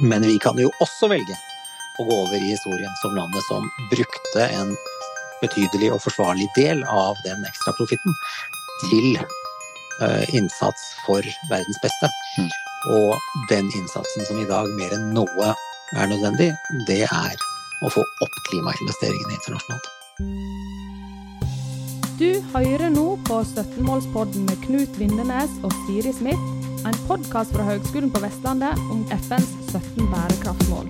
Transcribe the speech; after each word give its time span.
Men 0.00 0.22
vi 0.22 0.38
kan 0.38 0.58
jo 0.58 0.70
også 0.80 1.10
velge 1.12 1.36
å 2.00 2.06
gå 2.08 2.16
over 2.22 2.36
i 2.38 2.52
historien 2.54 2.94
som 3.02 3.12
landet 3.16 3.44
som 3.48 3.66
brukte 3.90 4.46
en 4.46 4.72
betydelig 5.42 5.90
og 5.92 6.00
forsvarlig 6.04 6.48
del 6.56 6.80
av 6.88 7.20
den 7.26 7.44
ekstraprofitten 7.48 8.16
til 8.88 9.18
uh, 10.00 10.24
innsats 10.36 10.86
for 11.04 11.24
verdens 11.50 11.80
beste. 11.84 12.08
Mm. 12.38 12.48
Og 12.96 13.44
den 13.52 13.68
innsatsen 13.76 14.24
som 14.28 14.40
i 14.40 14.48
dag 14.48 14.72
mer 14.78 14.96
enn 14.96 15.12
noe 15.16 15.52
er 15.98 16.08
nødvendig, 16.08 16.52
det 16.88 17.02
er 17.04 17.36
å 17.84 17.92
få 17.92 18.04
opp 18.24 18.40
klimainvesteringene 18.48 19.36
internasjonalt. 19.36 19.96
Du 22.20 22.40
hører 22.52 22.88
nå 22.92 23.06
på 23.28 23.40
17-målspodden 23.48 24.48
med 24.48 24.60
Knut 24.64 24.96
Vindenes 25.00 25.52
og 25.64 25.72
Siri 25.86 26.12
Smith 26.16 26.60
en 26.88 26.96
podkast 27.08 27.52
fra 27.52 27.64
Høgskolen 27.64 28.12
på 28.12 28.20
Vestlandet 28.24 28.78
om 28.92 29.02
FNs 29.12 29.59
17 29.70 30.06
bærekraftsmål. 30.10 30.86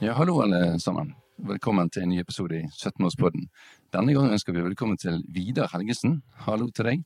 Ja, 0.00 0.12
hallo 0.12 0.40
alle 0.42 0.80
sammen. 0.80 1.14
Velkommen 1.38 1.90
til 1.90 2.02
en 2.02 2.08
ny 2.08 2.20
episode 2.20 2.54
i 2.60 2.68
17-årspodden. 2.70 3.48
Denne 3.90 4.14
gangen 4.14 4.30
ønsker 4.36 4.54
vi 4.54 4.62
velkommen 4.62 4.96
til 4.96 5.24
Vidar 5.34 5.72
Helgesen. 5.72 6.20
Hallo 6.46 6.68
til 6.70 6.86
deg. 6.86 7.02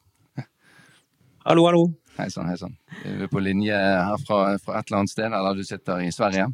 Hallo, 1.46 1.64
hallo. 1.70 1.86
Hei 2.18 2.28
sann, 2.28 2.50
hei 2.50 2.58
sann. 2.60 2.76
Vi 3.00 3.16
er 3.24 3.32
på 3.32 3.40
linje 3.40 3.72
her 3.72 4.20
fra, 4.28 4.58
fra 4.60 4.76
et 4.76 4.92
eller 4.92 5.00
annet 5.00 5.14
sted, 5.14 5.32
eller 5.32 5.56
du 5.56 5.64
sitter 5.64 6.04
i 6.04 6.12
Sverige. 6.12 6.50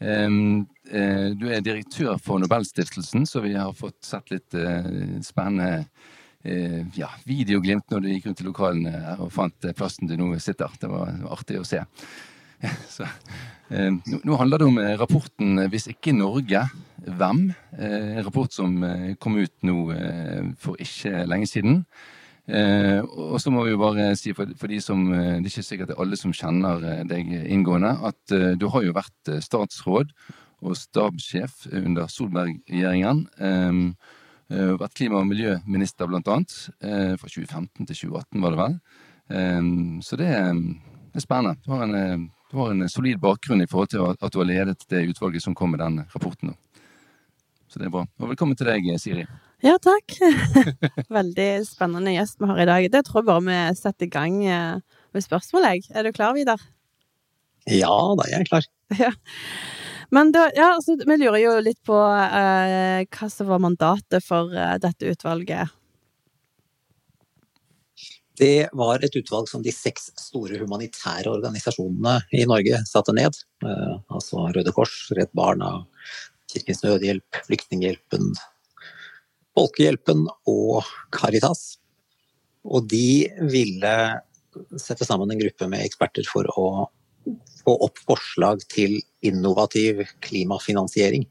Eh, 0.00 1.30
du 1.32 1.46
er 1.48 1.64
direktør 1.64 2.18
for 2.22 2.40
Nobelstiftelsen, 2.42 3.26
så 3.28 3.40
vi 3.44 3.54
har 3.56 3.72
fått 3.76 4.04
sett 4.04 4.32
litt 4.34 4.56
eh, 4.56 5.18
spennende 5.24 5.86
eh, 6.44 6.82
ja, 6.98 7.08
videoglimt 7.24 7.88
når 7.90 8.04
du 8.04 8.10
gikk 8.12 8.28
rundt 8.28 8.42
i 8.42 8.48
lokalene 8.48 9.16
og 9.16 9.32
fant 9.32 9.70
plassen 9.76 10.10
du 10.10 10.16
nå 10.20 10.34
sitter. 10.42 10.72
Det 10.80 10.90
var 10.92 11.14
artig 11.32 11.60
å 11.60 11.66
se. 11.66 11.82
Så, 12.88 13.04
nå, 13.68 14.36
handler 14.38 14.62
det 14.62 14.66
om 14.70 14.78
rapporten 14.96 15.58
'Hvis 15.68 15.90
ikke 15.92 16.14
Norge, 16.16 16.62
hvem?' 17.04 17.50
En 17.76 18.24
rapport 18.24 18.48
som 18.48 18.78
kom 19.20 19.36
ut 19.36 19.52
nå 19.60 19.76
for 20.56 20.80
ikke 20.80 21.26
lenge 21.28 21.50
siden. 21.50 21.82
Eh, 22.46 23.00
og 23.02 23.40
så 23.42 23.50
må 23.50 23.64
vi 23.66 23.72
jo 23.72 23.80
bare 23.80 24.12
si 24.14 24.30
for, 24.36 24.46
for, 24.54 24.70
de 24.70 24.76
som 24.78 25.00
eh, 25.10 25.40
Det 25.42 25.48
er 25.48 25.50
ikke 25.50 25.66
sikkert 25.66 25.88
det 25.90 25.96
er 25.96 26.02
alle 26.04 26.18
som 26.18 26.34
kjenner 26.36 26.84
eh, 26.86 27.00
deg 27.10 27.32
inngående, 27.42 27.90
at 28.06 28.34
eh, 28.34 28.52
du 28.54 28.68
har 28.70 28.84
jo 28.86 28.94
vært 28.94 29.32
eh, 29.32 29.42
statsråd 29.42 30.12
og 30.62 30.76
stabssjef 30.78 31.66
under 31.82 32.06
Solberg-regjeringen. 32.08 33.26
Eh, 33.36 34.70
vært 34.78 34.94
klima- 34.94 35.18
og 35.18 35.26
miljøminister, 35.26 36.06
blant 36.06 36.28
annet. 36.30 36.52
fra 37.18 37.28
2015 37.28 37.82
til 37.82 37.96
2018, 37.96 38.42
var 38.44 38.54
det 38.54 38.60
vel. 38.60 38.76
så 40.06 40.16
det, 40.16 40.28
det, 40.30 41.18
er 41.18 41.24
spennende. 41.24 41.58
Du 41.66 41.72
har, 41.74 41.82
en, 41.82 42.28
du 42.52 42.56
har, 42.60 42.70
en, 42.70 42.88
solid 42.88 43.18
bakgrunn 43.18 43.64
i 43.64 43.66
forhold 43.66 43.90
til 43.90 44.06
at 44.06 44.32
du 44.32 44.38
har 44.38 44.46
ledet 44.46 44.86
det 44.88 45.02
utvalget 45.10 45.42
som 45.42 45.54
kom 45.54 45.74
med 45.74 45.82
den 45.82 45.98
rapporten. 46.14 46.54
Så 47.76 47.82
det 47.82 47.90
er 47.90 47.92
bra. 47.92 48.06
Og 48.08 48.30
velkommen 48.30 48.56
til 48.56 48.70
deg, 48.70 48.86
Siri. 48.96 49.26
Ja, 49.60 49.74
takk. 49.84 50.14
Veldig 51.18 51.48
spennende 51.68 52.14
gjest 52.14 52.38
vi 52.40 52.48
har 52.48 52.60
i 52.62 52.64
dag. 52.70 52.86
Det 52.94 53.02
tror 53.04 53.20
jeg 53.20 53.26
bare 53.28 53.42
vi 53.44 53.56
setter 53.76 54.06
i 54.06 54.12
gang 54.14 54.38
eh, 54.48 54.78
med 55.12 55.24
spørsmål, 55.24 55.66
jeg. 55.74 55.82
Er 55.92 56.06
du 56.06 56.16
klar, 56.16 56.32
Vidar? 56.32 56.62
Ja, 57.68 57.92
da 58.16 58.24
er 58.30 58.38
jeg 58.38 58.48
klar. 58.48 58.70
Ja. 59.04 59.10
Men 60.14 60.30
da, 60.32 60.46
ja, 60.56 60.70
altså, 60.78 60.94
vi 60.96 61.18
lurer 61.20 61.36
jo 61.42 61.52
litt 61.60 61.82
på 61.84 61.98
eh, 62.00 63.04
hva 63.12 63.28
som 63.28 63.50
var 63.50 63.60
mandatet 63.60 64.24
for 64.24 64.56
eh, 64.56 64.78
dette 64.80 65.12
utvalget. 65.12 65.76
Det 68.40 68.68
var 68.76 69.04
et 69.04 69.20
utvalg 69.20 69.50
som 69.52 69.60
de 69.64 69.72
seks 69.74 70.14
store 70.20 70.62
humanitære 70.62 71.28
organisasjonene 71.28 72.22
i 72.36 72.48
Norge 72.48 72.80
satte 72.88 73.12
ned. 73.16 73.36
Eh, 73.64 73.94
altså 74.08 74.48
Røde 74.56 74.72
Kors, 74.72 74.96
Redd 75.16 75.36
Barna, 75.36 75.82
Kirkens 76.50 76.82
Nødhjelp, 76.84 77.40
Flyktninghjelpen, 77.46 78.32
Folkehjelpen 79.56 80.26
og 80.50 80.86
Caritas. 81.14 81.76
Og 82.66 82.88
de 82.90 83.28
ville 83.50 83.96
sette 84.80 85.06
sammen 85.06 85.30
en 85.30 85.40
gruppe 85.40 85.68
med 85.70 85.84
eksperter 85.84 86.26
for 86.28 86.48
å 86.58 86.68
få 87.66 87.74
opp 87.86 87.98
forslag 88.06 88.62
til 88.70 88.98
innovativ 89.26 90.04
klimafinansiering. 90.24 91.26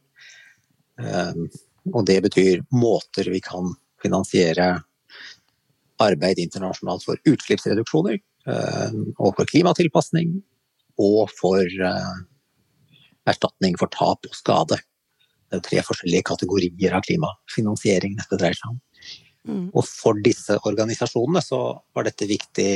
Ehm, 0.99 1.47
og 1.93 2.05
det 2.07 2.19
betyr 2.25 2.63
måter 2.75 3.29
vi 3.31 3.41
kan 3.43 3.73
finansiere 4.01 4.83
arbeid 6.03 6.41
internasjonalt 6.43 7.05
for 7.07 7.29
utslippsreduksjoner, 7.29 8.19
ehm, 8.51 9.13
og 9.17 9.35
for 9.37 9.47
klimatilpasning, 9.47 10.41
og 10.99 11.31
for 11.35 11.63
eh, 11.63 12.17
erstatning 13.27 13.75
for 13.79 13.91
tap 13.91 14.27
og 14.27 14.35
skade. 14.35 14.79
Det 15.49 15.59
er 15.59 15.65
tre 15.65 15.83
forskjellige 15.85 16.25
kategorier 16.27 16.95
av 16.97 17.05
klimafinansiering 17.05 18.17
dette 18.17 18.39
dreier 18.39 18.57
seg 18.57 18.73
om. 18.73 18.81
Mm. 19.45 19.65
Og 19.77 19.85
for 19.85 20.17
disse 20.25 20.57
organisasjonene 20.65 21.43
så 21.45 21.59
var 21.93 22.07
dette 22.07 22.27
viktig 22.29 22.69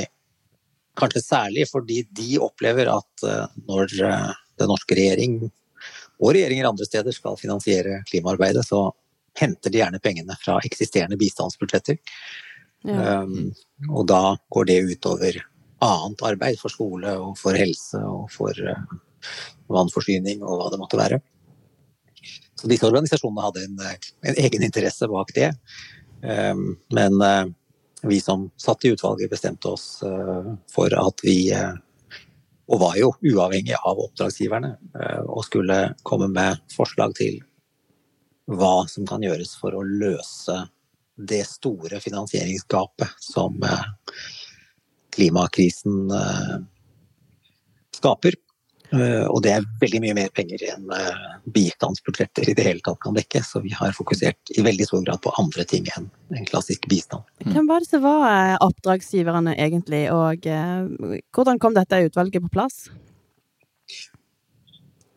kanskje 1.00 1.24
særlig 1.24 1.66
fordi 1.70 2.04
de 2.16 2.36
opplever 2.44 2.92
at 2.92 3.26
eh, 3.26 3.58
når 3.70 3.96
eh, 4.06 4.30
den 4.60 4.72
norske 4.72 4.98
regjering 4.98 5.40
og 6.20 6.34
regjeringer 6.36 6.68
andre 6.68 6.86
steder 6.86 7.16
skal 7.16 7.40
finansiere 7.40 8.02
klimaarbeidet, 8.10 8.66
så 8.68 8.90
henter 9.40 9.72
de 9.72 9.80
gjerne 9.80 10.02
pengene 10.04 10.36
fra 10.42 10.58
eksisterende 10.68 11.18
bistandsbudsjetter. 11.20 12.00
Ja. 12.88 13.22
Um, 13.24 13.52
og 13.88 14.06
da 14.08 14.36
går 14.52 14.68
det 14.68 14.78
utover 14.88 15.40
annet 15.84 16.24
arbeid 16.28 16.60
for 16.60 16.72
skole 16.72 17.12
og 17.20 17.38
for 17.40 17.56
helse 17.56 18.00
og 18.04 18.28
for 18.32 18.56
uh, 18.56 19.00
vannforsyning 19.72 20.44
og 20.44 20.60
hva 20.60 20.70
det 20.74 20.82
måtte 20.82 21.00
være. 21.00 21.22
Så 22.60 22.68
disse 22.68 22.88
organisasjonene 22.88 23.46
hadde 23.46 23.64
en, 23.64 23.80
en 24.28 24.40
egen 24.44 24.64
interesse 24.68 25.08
bak 25.08 25.32
det. 25.36 25.54
Ehm, 26.24 26.74
men 26.92 27.22
eh, 27.22 27.46
vi 28.04 28.20
som 28.22 28.50
satt 28.60 28.86
i 28.86 28.92
utvalget, 28.96 29.32
bestemte 29.32 29.72
oss 29.72 30.04
eh, 30.04 30.50
for 30.72 30.96
at 31.08 31.24
vi 31.24 31.52
eh, 31.56 31.78
Og 32.70 32.78
var 32.84 32.98
jo 33.00 33.08
uavhengig 33.26 33.74
av 33.74 33.98
oppdragsgiverne, 33.98 34.68
og 35.26 35.40
skulle 35.42 35.78
komme 36.06 36.28
med 36.30 36.60
forslag 36.70 37.16
til 37.18 37.40
hva 38.46 38.84
som 38.86 39.08
kan 39.10 39.26
gjøres 39.26 39.56
for 39.58 39.74
å 39.74 39.82
løse 39.82 40.54
det 41.18 41.40
store 41.50 41.98
finansieringsgapet 42.04 43.26
som 43.26 43.58
klimakrisen 45.18 46.14
skaper. 47.98 48.38
Eh, 48.90 49.26
og 49.30 49.44
det 49.46 49.52
er 49.54 49.66
veldig 49.82 50.00
mye 50.02 50.16
mer 50.18 50.32
penger 50.34 50.64
enn 50.72 50.88
eh, 50.96 51.26
bistandsbudsjetter 51.54 52.50
i 52.50 52.56
det 52.58 52.66
hele 52.66 52.84
tatt 52.86 53.02
kan 53.04 53.18
dekke. 53.18 53.42
Så 53.46 53.62
vi 53.66 53.74
har 53.78 53.94
fokusert 53.96 54.54
i 54.56 54.66
veldig 54.66 54.88
stor 54.90 55.04
grad 55.06 55.22
på 55.26 55.34
andre 55.42 55.66
ting 55.70 55.86
enn 55.96 56.10
en 56.36 56.50
klassisk 56.50 56.90
bistand. 56.90 57.28
Mm. 57.44 57.54
Hvem 57.54 57.70
var 57.70 57.84
det 57.86 57.92
som 57.92 58.04
var 58.06 58.26
eh, 58.32 58.56
oppdragsgiverne 58.66 59.54
egentlig, 59.60 60.08
og 60.14 60.50
hvordan 61.36 61.62
kom 61.62 61.78
dette 61.78 62.02
utvalget 62.10 62.44
på 62.48 62.52
plass? 62.58 62.88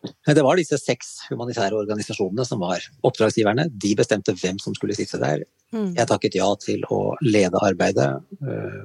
Det 0.03 0.43
var 0.43 0.57
disse 0.59 0.75
seks 0.81 1.29
humanitære 1.29 1.77
organisasjonene 1.79 2.43
som 2.45 2.59
var 2.61 2.83
oppdragsgiverne. 3.07 3.69
De 3.71 3.93
bestemte 3.95 4.35
hvem 4.35 4.59
som 4.59 4.75
skulle 4.75 4.95
sitte 4.97 5.19
der. 5.21 5.45
Mm. 5.73 5.93
Jeg 5.95 6.09
takket 6.09 6.35
ja 6.37 6.49
til 6.61 6.83
å 6.93 7.15
lede 7.23 7.61
arbeidet 7.63 8.09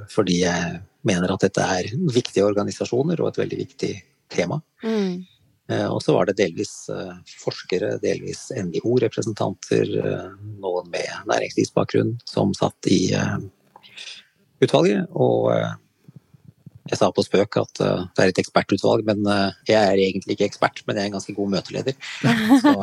fordi 0.08 0.38
jeg 0.44 0.78
mener 1.08 1.34
at 1.34 1.42
dette 1.44 1.64
er 1.74 1.90
viktige 2.14 2.46
organisasjoner 2.46 3.20
og 3.20 3.32
et 3.32 3.42
veldig 3.42 3.58
viktig 3.60 3.92
tema. 4.32 4.60
Mm. 4.84 5.24
Eh, 5.68 5.86
og 5.86 6.00
så 6.02 6.14
var 6.16 6.28
det 6.28 6.38
delvis 6.38 6.88
eh, 6.92 7.12
forskere, 7.42 7.98
delvis 8.00 8.46
NGO-representanter, 8.56 9.90
eh, 10.00 10.30
noen 10.62 10.88
med 10.92 11.28
næringslivsbakgrunn 11.28 12.14
som 12.28 12.54
satt 12.56 12.88
i 12.88 13.02
utvalget. 14.64 15.04
Og 15.12 15.52
jeg 16.88 16.98
sa 17.00 17.10
på 17.14 17.24
spøk 17.24 17.58
at 17.60 17.80
det 17.80 18.22
er 18.22 18.32
et 18.32 18.40
ekspertutvalg, 18.42 19.04
men 19.08 19.26
jeg 19.68 19.76
er 19.76 20.00
egentlig 20.00 20.36
ikke 20.36 20.48
ekspert, 20.48 20.82
men 20.86 20.96
jeg 20.96 21.06
er 21.06 21.10
en 21.10 21.16
ganske 21.18 21.34
god 21.36 21.52
møteleder. 21.52 21.96
Så 22.62 22.74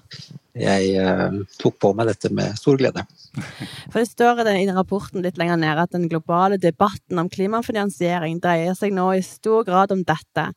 jeg 0.66 1.40
tok 1.60 1.78
på 1.82 1.92
meg 1.96 2.10
dette 2.10 2.32
med 2.34 2.58
stor 2.58 2.78
glede. 2.80 3.04
For 3.92 4.00
Det 4.00 4.08
står 4.10 4.42
i 4.42 4.48
den 4.50 4.74
rapporten 4.76 5.24
litt 5.24 5.38
lenger 5.40 5.60
nede 5.60 5.86
at 5.86 5.94
den 5.94 6.08
globale 6.10 6.58
debatten 6.60 7.22
om 7.22 7.30
klimafinansiering 7.30 8.40
dreier 8.42 8.74
seg 8.78 8.94
nå 8.96 9.12
i 9.16 9.24
stor 9.26 9.66
grad 9.68 9.94
om 9.94 10.02
dette. 10.06 10.50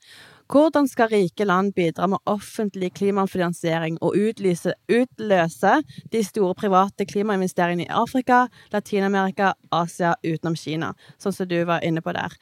Hvordan 0.52 0.88
skal 0.92 1.08
rike 1.08 1.46
land 1.48 1.72
bidra 1.74 2.08
med 2.12 2.20
offentlig 2.28 2.92
klimafinansiering 2.98 3.96
og 4.04 4.18
utlyse, 4.20 4.74
utløse 4.92 5.78
de 6.12 6.24
store 6.24 6.54
private 6.60 7.06
klimainvesteringene 7.08 7.86
i 7.88 7.94
Afrika, 7.96 8.44
Latin-Amerika, 8.74 9.54
Asia 9.72 10.14
utenom 10.24 10.58
Kina, 10.60 10.92
sånn 11.18 11.36
som 11.36 11.48
du 11.48 11.58
var 11.70 11.86
inne 11.88 12.04
på 12.04 12.12
der? 12.16 12.36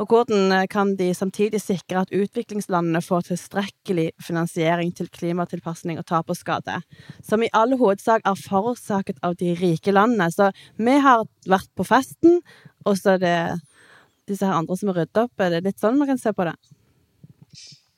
Og 0.00 0.08
hvordan 0.08 0.64
kan 0.72 0.96
de 0.96 1.12
samtidig 1.14 1.60
sikre 1.60 2.06
at 2.06 2.16
utviklingslandene 2.16 3.04
får 3.04 3.28
tilstrekkelig 3.28 4.10
finansiering 4.24 4.96
til 4.96 5.12
klimatilpasning 5.12 6.00
og 6.00 6.08
tap 6.08 6.32
og 6.32 6.40
skade, 6.40 6.80
som 7.20 7.44
i 7.44 7.52
all 7.52 7.76
hovedsak 7.76 8.24
er 8.24 8.44
forårsaket 8.48 9.20
av 9.22 9.36
de 9.36 9.52
rike 9.60 9.92
landene? 9.92 10.32
Så 10.32 10.50
vi 10.80 10.96
har 11.04 11.28
vært 11.44 11.70
på 11.76 11.84
festen, 11.84 12.40
og 12.88 12.96
så 12.96 13.18
er 13.18 13.26
det 13.26 13.38
disse 14.30 14.46
her 14.46 14.56
andre 14.56 14.78
som 14.78 14.90
har 14.90 15.02
ryddet 15.02 15.26
opp. 15.26 15.34
Er 15.36 15.58
det 15.58 15.66
litt 15.68 15.82
sånn 15.82 16.00
man 16.00 16.08
kan 16.08 16.20
se 16.20 16.32
på 16.32 16.48
det? 16.48 16.56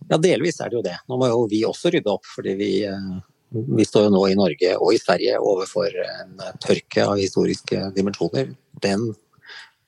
Ja, 0.09 0.19
delvis 0.21 0.61
er 0.61 0.71
det 0.71 0.79
jo 0.79 0.85
det. 0.85 0.97
Nå 1.09 1.19
må 1.21 1.29
jo 1.31 1.45
vi 1.51 1.62
også 1.67 1.93
rydde 1.95 2.12
opp, 2.12 2.27
fordi 2.29 2.55
vi, 2.59 2.71
eh, 2.85 3.12
vi 3.51 3.87
står 3.89 4.09
jo 4.09 4.15
nå 4.15 4.23
i 4.29 4.37
Norge 4.39 4.75
og 4.77 4.93
i 4.93 5.01
Sverige 5.01 5.41
overfor 5.41 5.97
en 6.05 6.41
tørke 6.61 7.06
av 7.06 7.17
historiske 7.21 7.89
dimensjoner. 7.97 8.53
Den 8.85 9.09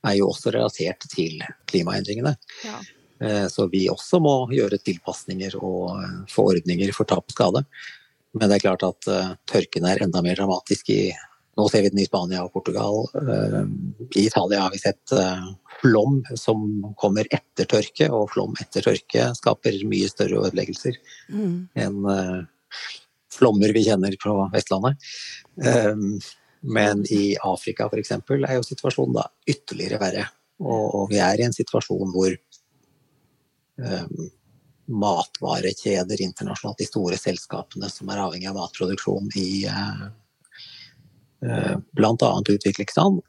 er 0.06 0.16
jo 0.16 0.30
også 0.30 0.54
relatert 0.54 1.04
til 1.12 1.42
klimaendringene. 1.68 2.36
Ja. 2.64 2.80
Eh, 3.20 3.46
så 3.52 3.68
vi 3.72 3.86
også 3.92 4.20
må 4.22 4.38
gjøre 4.52 4.80
tilpasninger 4.80 5.58
og 5.60 5.92
få 6.30 6.34
forordninger 6.40 6.92
for 6.96 7.08
tap 7.08 7.28
og 7.28 7.36
skade. 7.36 7.64
Men 8.36 8.48
det 8.48 8.58
er 8.58 8.66
klart 8.68 8.84
at 8.84 9.06
tørken 9.48 9.86
er 9.88 10.02
enda 10.04 10.20
mer 10.20 10.36
dramatisk 10.36 10.90
i 10.92 11.00
Nå 11.56 11.68
ser 11.72 11.82
vi 11.82 11.90
den 11.92 12.02
i 12.02 12.06
Spania 12.06 12.42
og 12.44 12.52
Portugal. 12.52 13.06
I 14.12 14.26
Italia 14.26 14.60
har 14.66 14.74
vi 14.74 14.80
sett 14.82 15.14
flom 15.80 16.18
som 16.36 16.66
kommer 17.00 17.28
etter 17.32 17.68
tørke, 17.70 18.10
og 18.12 18.28
flom 18.34 18.56
etter 18.60 18.84
tørke 18.84 19.30
skaper 19.38 19.78
mye 19.88 20.10
større 20.12 20.42
ødeleggelser 20.44 20.98
mm. 21.32 21.54
enn 21.80 22.08
uh, 22.08 22.44
flommer 23.32 23.72
vi 23.72 23.86
kjenner 23.88 24.16
på 24.20 24.36
Vestlandet. 24.52 25.00
Men 26.76 27.04
i 27.12 27.36
Afrika 27.40 27.88
f.eks. 27.88 28.12
er 28.16 28.54
jo 28.56 28.64
situasjonen 28.66 29.16
da 29.16 29.26
ytterligere 29.48 30.00
verre. 30.02 30.28
Og, 30.60 31.06
vi 31.10 31.20
er 31.20 31.40
i 31.40 31.44
en 31.44 31.56
situasjon 31.56 32.12
hvor 32.14 32.32
matvarekjeder 34.86 36.22
internasjonalt, 36.22 36.78
de 36.78 36.88
store 36.88 37.18
selskapene 37.20 37.90
som 37.92 38.08
er 38.10 38.22
avhengig 38.22 38.48
av 38.50 38.56
matproduksjon 38.56 39.28
i 39.36 39.66
bl.a. 41.40 42.30
utviklingsland, 42.48 43.20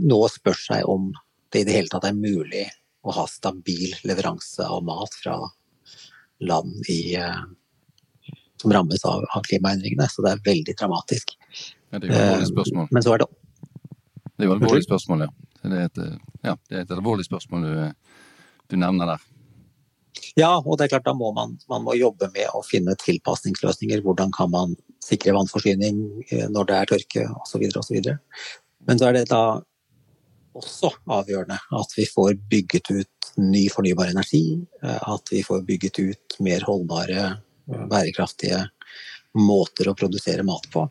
nå 0.00 0.18
spør 0.28 0.58
seg 0.58 0.88
om 0.88 1.08
det 1.52 1.62
i 1.62 1.66
det 1.68 1.74
hele 1.74 1.90
tatt 1.92 2.06
er 2.06 2.16
mulig 2.16 2.66
å 3.02 3.14
ha 3.16 3.24
stabil 3.28 3.94
leveranse 4.04 4.66
av 4.66 4.84
mat 4.84 5.14
fra 5.22 5.38
land 6.40 6.88
i, 6.88 7.16
eh, 7.16 7.42
som 8.56 8.72
rammes 8.72 9.04
av, 9.04 9.24
av, 9.36 9.42
klimaendringene. 9.42 10.08
Så 10.08 10.24
det 10.24 10.34
er 10.34 10.42
veldig 10.44 10.76
dramatisk. 10.78 11.36
Ja, 11.90 11.98
det 11.98 12.10
er 12.10 12.14
jo 12.14 12.20
alvorlig 12.20 12.50
spørsmål. 12.52 12.90
Men 12.90 13.06
så 13.06 13.14
er 13.14 13.24
det 13.24 13.30
Det 14.36 14.46
er 14.46 14.48
jo 14.48 14.56
alvorlig 14.56 14.84
spørsmål, 14.86 15.26
ja. 15.26 15.30
Det 15.60 15.76
er 15.76 15.88
et, 15.90 15.98
ja, 16.42 16.54
det 16.70 16.76
er 16.76 16.84
et 16.86 16.92
alvorlig 16.96 17.26
spørsmål 17.26 17.64
du, 17.66 17.72
du, 18.72 18.76
nevner 18.80 19.10
der. 19.12 19.24
Ja, 20.38 20.52
og 20.60 20.78
det 20.78 20.86
er 20.86 20.92
klart 20.94 21.08
da 21.08 21.14
må 21.16 21.32
man, 21.34 21.56
man 21.70 21.82
må 21.86 21.96
jobbe 21.98 22.28
med 22.34 22.52
å 22.54 22.62
finne 22.66 22.94
tilpasningsløsninger. 23.00 24.02
Hvordan 24.04 24.30
kan 24.34 24.50
man 24.52 24.76
sikre 25.04 25.34
vannforsyning 25.36 26.04
eh, 26.28 26.46
når 26.52 26.68
det 26.68 26.76
er 26.76 26.92
tørke 26.92 27.26
osv. 27.40 27.66
osv. 27.80 28.12
Men 28.86 29.00
så 29.00 29.08
er 29.08 29.18
det 29.18 29.26
da 29.32 29.60
også 30.60 30.90
avgjørende 31.10 31.58
at 31.78 31.96
vi 31.96 32.06
får 32.10 32.36
bygget 32.50 32.92
ut 32.92 33.32
ny 33.40 33.66
fornybar 33.72 34.12
energi. 34.12 34.60
Eh, 34.82 35.00
at 35.14 35.34
vi 35.34 35.42
får 35.46 35.64
bygget 35.66 36.02
ut 36.04 36.38
mer 36.46 36.66
holdbare, 36.68 37.26
eh, 37.70 37.84
bærekraftige 37.90 38.64
måter 39.38 39.90
å 39.90 39.98
produsere 39.98 40.46
mat 40.46 40.66
på. 40.72 40.88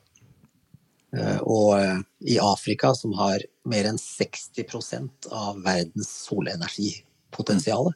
Og 1.49 1.73
i 2.21 2.35
Afrika, 2.37 2.91
som 2.95 3.15
har 3.17 3.41
mer 3.67 3.87
enn 3.89 3.97
60% 3.97 5.25
av 5.33 5.57
verdens 5.65 6.11
solenergipotensial, 6.27 7.89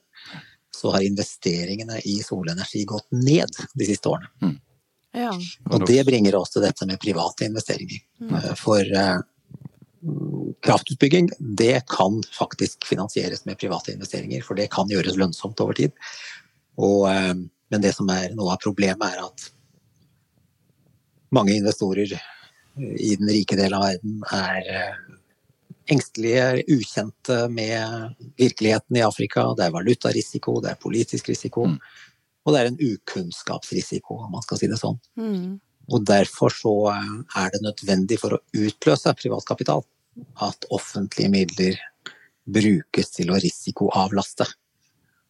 så 0.75 0.91
har 0.91 1.05
investeringene 1.05 1.99
i 2.09 2.17
solenergi 2.25 2.83
gått 2.89 3.07
ned 3.11 3.49
de 3.73 3.87
siste 3.87 4.09
årene. 4.09 4.31
Mm. 4.41 4.55
Ja. 5.13 5.33
Og 5.69 5.85
det 5.85 5.99
bringer 6.07 6.35
oss 6.39 6.55
til 6.55 6.65
dette 6.65 6.87
med 6.89 7.01
private 7.01 7.45
investeringer. 7.45 8.01
Mm. 8.23 8.33
For 8.57 8.95
kraftutbygging, 10.63 11.29
det 11.39 11.83
kan 11.87 12.23
faktisk 12.39 12.85
finansieres 12.85 13.45
med 13.45 13.59
private 13.59 13.93
investeringer, 13.93 14.41
for 14.41 14.55
det 14.55 14.71
kan 14.71 14.89
gjøres 14.89 15.17
lønnsomt 15.19 15.59
over 15.63 15.77
tid. 15.77 15.91
Og, 16.77 17.09
eh, 17.11 17.33
men 17.69 17.81
det 17.81 17.93
som 17.95 18.09
er 18.09 18.35
noe 18.35 18.53
av 18.53 18.61
problemet, 18.63 19.03
er 19.13 19.23
at 19.23 19.49
mange 21.33 21.55
investorer 21.55 22.13
i 22.77 23.15
den 23.15 23.29
rike 23.29 23.57
delen 23.57 23.77
av 23.77 23.85
verden 23.85 24.23
er 24.33 24.69
eh, 24.73 24.95
engstelige, 25.91 26.63
ukjente 26.71 27.47
med 27.51 28.15
virkeligheten 28.39 28.97
i 28.97 29.03
Afrika. 29.05 29.49
Det 29.57 29.67
er 29.67 29.75
valutarisiko, 29.75 30.59
det 30.63 30.73
er 30.73 30.81
politisk 30.81 31.29
risiko, 31.31 31.67
mm. 31.67 31.77
og 32.45 32.55
det 32.55 32.61
er 32.61 32.71
en 32.71 32.81
ukunnskapsrisiko, 32.81 34.21
om 34.25 34.35
man 34.37 34.45
skal 34.45 34.61
si 34.61 34.69
det 34.71 34.79
sånn. 34.81 34.99
Mm. 35.19 35.47
Og 35.91 36.05
derfor 36.07 36.53
så 36.55 36.75
eh, 36.93 37.15
er 37.43 37.51
det 37.53 37.63
nødvendig 37.65 38.19
for 38.21 38.37
å 38.37 38.43
utløse 38.55 39.15
privat 39.19 39.47
kapital 39.47 39.83
at 40.45 40.67
offentlige 40.71 41.31
midler 41.33 41.79
brukes 42.43 43.11
til 43.15 43.31
å 43.31 43.39
risikoavlaste. 43.41 44.47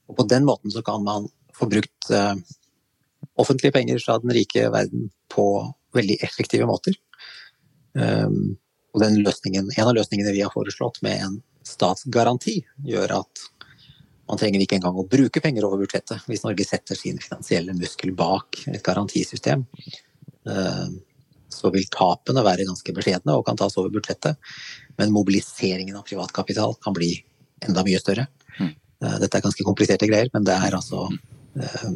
Og 0.10 0.18
på 0.20 0.28
den 0.30 0.46
måten 0.46 0.74
så 0.74 0.84
kan 0.86 1.06
man 1.06 1.30
få 1.58 1.70
brukt 1.72 2.12
eh, 2.14 2.36
offentlige 3.40 3.74
penger 3.74 4.02
fra 4.04 4.20
den 4.22 4.34
rike 4.36 4.68
verden 4.74 5.10
på 5.34 5.48
veldig 5.94 6.18
effektive 6.26 6.68
måter. 6.70 6.96
Um, 7.94 8.56
og 8.94 9.02
den 9.02 9.18
løsningen, 9.26 9.72
en 9.74 9.90
av 9.90 9.96
løsningene 9.98 10.34
vi 10.36 10.44
har 10.46 10.54
foreslått 10.54 11.02
med 11.06 11.26
en 11.26 11.40
statsgaranti, 11.66 12.60
gjør 12.86 13.18
at 13.22 13.48
man 14.30 14.40
trenger 14.40 14.64
ikke 14.64 14.78
engang 14.80 15.00
å 15.00 15.08
bruke 15.10 15.42
penger 15.44 15.66
over 15.68 15.82
budsjettet 15.84 16.28
hvis 16.30 16.46
Norge 16.46 16.66
setter 16.68 16.98
sin 16.98 17.18
finansielle 17.22 17.76
muskel 17.76 18.14
bak 18.16 18.62
et 18.72 18.84
garantisystem. 18.86 19.66
Um, 20.44 21.02
så 21.54 21.70
vil 21.74 21.86
tapene 21.94 22.44
være 22.46 22.66
ganske 22.68 22.96
beskjedne 22.96 23.36
og 23.38 23.46
kan 23.48 23.60
tas 23.60 23.76
over 23.78 23.92
budsjettet. 23.94 24.40
Men 24.98 25.14
mobiliseringen 25.14 25.98
av 26.00 26.08
privatkapital 26.08 26.76
kan 26.84 26.96
bli 26.98 27.12
enda 27.68 27.84
mye 27.86 28.00
større. 28.02 28.26
Mm. 28.58 28.72
Eh, 29.04 29.20
dette 29.22 29.38
er 29.38 29.46
ganske 29.46 29.66
kompliserte 29.68 30.10
greier, 30.10 30.32
men 30.34 30.48
det 30.48 30.56
er 30.56 30.78
altså 30.78 31.06
eh, 31.60 31.94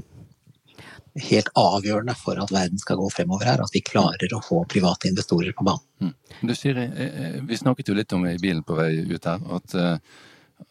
helt 1.30 1.50
avgjørende 1.58 2.16
for 2.20 2.40
at 2.42 2.54
verden 2.54 2.82
skal 2.82 3.00
gå 3.00 3.10
fremover 3.14 3.50
her, 3.50 3.64
at 3.64 3.74
vi 3.74 3.84
klarer 3.86 4.36
å 4.36 4.42
få 4.44 4.64
private 4.70 5.10
investorer 5.12 5.56
på 5.58 5.66
banen. 5.68 5.84
Mm. 6.02 6.14
Du 6.50 6.56
sier, 6.56 6.78
eh, 6.78 7.40
Vi 7.42 7.58
snakket 7.58 7.90
jo 7.90 7.98
litt 7.98 8.14
om 8.14 8.26
i 8.26 8.38
bilen 8.38 8.64
på 8.64 8.78
vei 8.78 8.92
ut 9.02 9.26
her, 9.26 9.42
at, 9.58 9.76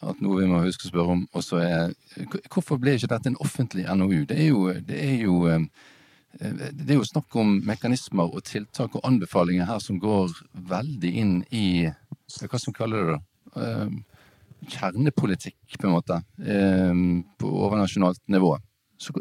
at 0.00 0.22
noe 0.22 0.40
vi 0.40 0.46
må 0.50 0.62
huske 0.62 0.86
å 0.86 0.92
spørre 0.92 1.18
om 1.18 1.26
også 1.34 1.60
er 1.62 1.94
Hvorfor 2.50 2.78
ble 2.80 2.96
ikke 2.96 3.10
dette 3.12 3.28
en 3.28 3.42
offentlig 3.44 3.84
NOU? 3.84 4.24
Det 4.26 4.38
er 4.38 4.48
jo, 4.48 4.72
det 4.72 5.02
er 5.02 5.20
jo 5.26 5.42
Eh, 6.40 6.52
det 6.72 6.92
er 6.92 7.00
jo 7.00 7.06
snakk 7.06 7.36
om 7.40 7.56
mekanismer 7.66 8.28
og 8.28 8.44
tiltak 8.46 8.96
og 8.96 9.04
anbefalinger 9.08 9.68
her 9.68 9.80
som 9.82 10.00
går 10.02 10.34
veldig 10.70 11.12
inn 11.22 11.38
i 11.54 11.86
hva 11.86 12.60
som 12.60 12.74
kaller 12.76 13.02
det 13.02 13.16
da? 13.16 13.20
Eh, 13.62 13.96
kjernepolitikk, 14.72 15.76
på 15.78 15.86
en 15.86 15.94
måte, 15.94 16.16
eh, 16.42 16.92
på 17.38 17.50
overnasjonalt 17.66 18.22
nivå. 18.32 18.56
Så, 18.98 19.12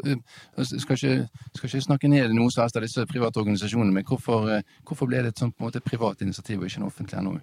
altså, 0.56 0.78
skal, 0.80 0.96
ikke, 0.96 1.42
skal 1.56 1.68
ikke 1.68 1.84
snakke 1.84 2.08
ned 2.08 2.32
noe 2.32 2.52
som 2.52 2.62
helst 2.64 2.78
av 2.78 2.86
disse 2.86 3.04
private 3.10 3.42
organisasjonene, 3.42 3.92
men 3.92 4.06
hvorfor, 4.08 4.48
hvorfor 4.88 5.10
ble 5.10 5.20
det 5.24 5.34
et 5.34 5.42
sånt 5.42 5.56
på 5.56 5.64
en 5.64 5.68
måte 5.68 5.84
privat 5.84 6.24
initiativ 6.24 6.62
og 6.62 6.70
ikke 6.70 6.80
en 6.80 6.88
offentlig 6.88 7.24
NOU? 7.26 7.42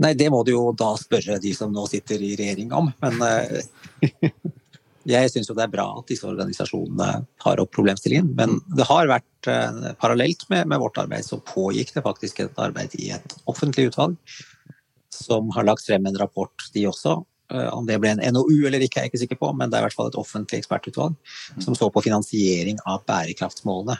Nei, 0.00 0.14
det 0.16 0.30
må 0.32 0.40
du 0.48 0.54
jo 0.54 0.70
da 0.72 0.94
spørre 0.96 1.36
de 1.42 1.52
som 1.52 1.74
nå 1.76 1.84
sitter 1.90 2.22
i 2.24 2.32
regjering 2.40 2.72
om. 2.72 2.88
Men 3.02 3.20
Jeg 5.08 5.30
syns 5.32 5.48
jo 5.48 5.56
det 5.56 5.64
er 5.64 5.72
bra 5.72 5.86
at 5.96 6.10
disse 6.10 6.28
organisasjonene 6.28 7.24
tar 7.40 7.60
opp 7.62 7.72
problemstillingen. 7.72 8.34
Men 8.36 8.58
det 8.76 8.84
har 8.88 9.08
vært 9.08 9.48
eh, 9.48 9.92
parallelt 10.00 10.44
med, 10.52 10.68
med, 10.68 10.80
vårt 10.82 11.00
arbeid, 11.00 11.24
så 11.24 11.40
pågikk 11.40 11.94
det 11.94 12.04
faktisk 12.04 12.42
et 12.44 12.60
arbeid 12.60 12.96
i 13.00 13.10
et 13.16 13.36
offentlig 13.48 13.88
utvalg 13.90 14.18
som 15.14 15.48
har 15.56 15.66
lagt 15.66 15.86
frem 15.88 16.04
en 16.06 16.18
rapport, 16.20 16.68
de 16.74 16.84
også. 16.88 17.16
Eh, 17.50 17.68
om 17.74 17.86
det 17.86 17.98
ble 18.02 18.14
en 18.14 18.22
NOU 18.34 18.66
eller 18.68 18.82
ikke, 18.84 19.00
er 19.00 19.08
jeg 19.08 19.14
ikke 19.14 19.22
sikker 19.24 19.40
på, 19.40 19.50
men 19.56 19.70
det 19.70 19.78
er 19.78 19.84
i 19.84 19.88
hvert 19.88 19.98
fall 19.98 20.10
et 20.12 20.20
offentlig 20.20 20.62
ekspertutvalg 20.62 21.16
som 21.64 21.76
så 21.78 21.90
på 21.92 22.04
finansiering 22.04 22.78
av 22.88 23.02
bærekraftsmålene. 23.08 23.98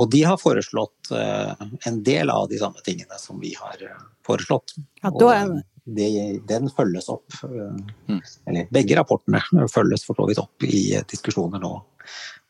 Og 0.00 0.08
de 0.10 0.22
har 0.24 0.40
foreslått 0.40 1.12
eh, 1.14 1.66
en 1.88 2.00
del 2.04 2.32
av 2.32 2.48
de 2.50 2.58
samme 2.60 2.80
tingene 2.84 3.18
som 3.20 3.40
vi 3.42 3.52
har 3.58 3.82
foreslått. 4.26 4.74
Ja, 5.02 5.12
da 5.12 5.34
er 5.36 5.52
det, 5.84 6.08
den 6.48 6.70
følges 6.72 7.10
opp. 7.12 7.26
Mm. 7.44 8.22
Eller 8.48 8.72
begge 8.72 8.96
rapportene 8.96 9.42
følges 9.70 10.06
for 10.06 10.18
så 10.18 10.28
vidt 10.30 10.40
opp 10.42 10.66
i 10.66 10.84
diskusjoner 11.10 11.60
nå 11.62 11.74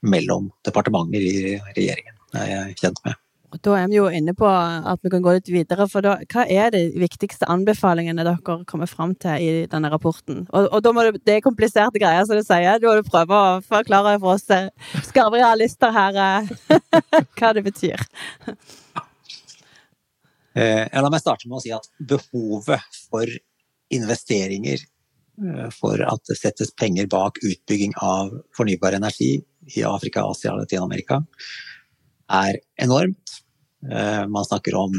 mellom 0.07 0.51
departementer 0.67 1.23
i 1.23 1.57
regjeringen, 1.77 2.17
er 2.39 2.49
jeg 2.51 2.79
kjent 2.81 3.03
med. 3.07 3.22
Da 3.61 3.75
er 3.77 3.89
vi 3.91 3.99
jo 3.99 4.07
inne 4.09 4.33
på 4.37 4.47
at 4.49 5.03
vi 5.05 5.11
kan 5.13 5.25
gå 5.25 5.35
litt 5.37 5.49
videre, 5.53 5.85
for 5.91 6.05
da, 6.05 6.15
hva 6.33 6.45
er 6.49 6.71
de 6.73 6.87
viktigste 6.97 7.49
anbefalingene 7.53 8.25
dere 8.25 8.63
kommer 8.69 8.89
fram 8.89 9.13
til 9.21 9.45
i 9.45 9.67
denne 9.69 9.91
rapporten? 9.93 10.47
Og, 10.49 10.71
og 10.73 10.85
da 10.85 10.93
må 10.97 11.05
du, 11.05 11.19
det 11.21 11.37
er 11.37 11.45
kompliserte 11.45 12.01
greier, 12.01 12.25
som 12.25 12.39
du 12.39 12.47
sier. 12.47 12.81
Du 12.81 12.89
må 12.89 12.97
du 12.97 13.11
prøve 13.11 13.37
å 13.37 13.59
forklare 13.67 14.17
for 14.23 14.39
oss 14.39 14.49
eh, 14.55 14.71
skarve 15.05 15.43
realister 15.43 15.93
her 15.93 16.17
eh, 16.23 16.55
hva 17.37 17.53
det 17.53 17.67
betyr. 17.67 18.07
Eh, 20.57 20.89
la 20.89 21.13
meg 21.13 21.21
starte 21.21 21.49
med 21.49 21.61
å 21.61 21.63
si 21.65 21.75
at 21.77 21.89
behovet 21.99 23.03
for 23.11 23.29
investeringer 23.93 24.81
eh, 24.81 25.69
for 25.77 26.01
at 26.09 26.25
det 26.29 26.39
settes 26.41 26.73
penger 26.79 27.09
bak 27.13 27.41
utbygging 27.45 27.93
av 28.01 28.33
fornybar 28.57 28.97
energi 28.97 29.35
i 29.77 29.85
Afrika, 29.87 30.25
Asia 30.25 30.55
og 30.55 30.65
Latin-Amerika, 30.65 31.21
er 32.33 32.59
enormt. 32.81 33.42
Eh, 33.91 34.25
man 34.29 34.45
snakker 34.45 34.75
om 34.75 34.95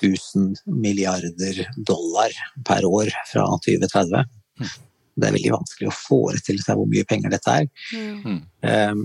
1000 0.00 0.56
milliarder 0.64 1.68
dollar 1.76 2.30
per 2.64 2.84
år 2.84 3.10
fra 3.32 3.46
2030. 3.66 4.24
Det 5.14 5.28
er 5.28 5.36
veldig 5.36 5.54
vanskelig 5.54 5.90
å 5.90 5.96
forestille 5.96 6.62
seg 6.62 6.78
hvor 6.78 6.90
mye 6.90 7.06
penger 7.06 7.30
dette 7.30 7.52
er. 7.60 7.68
Mm. 7.94 9.04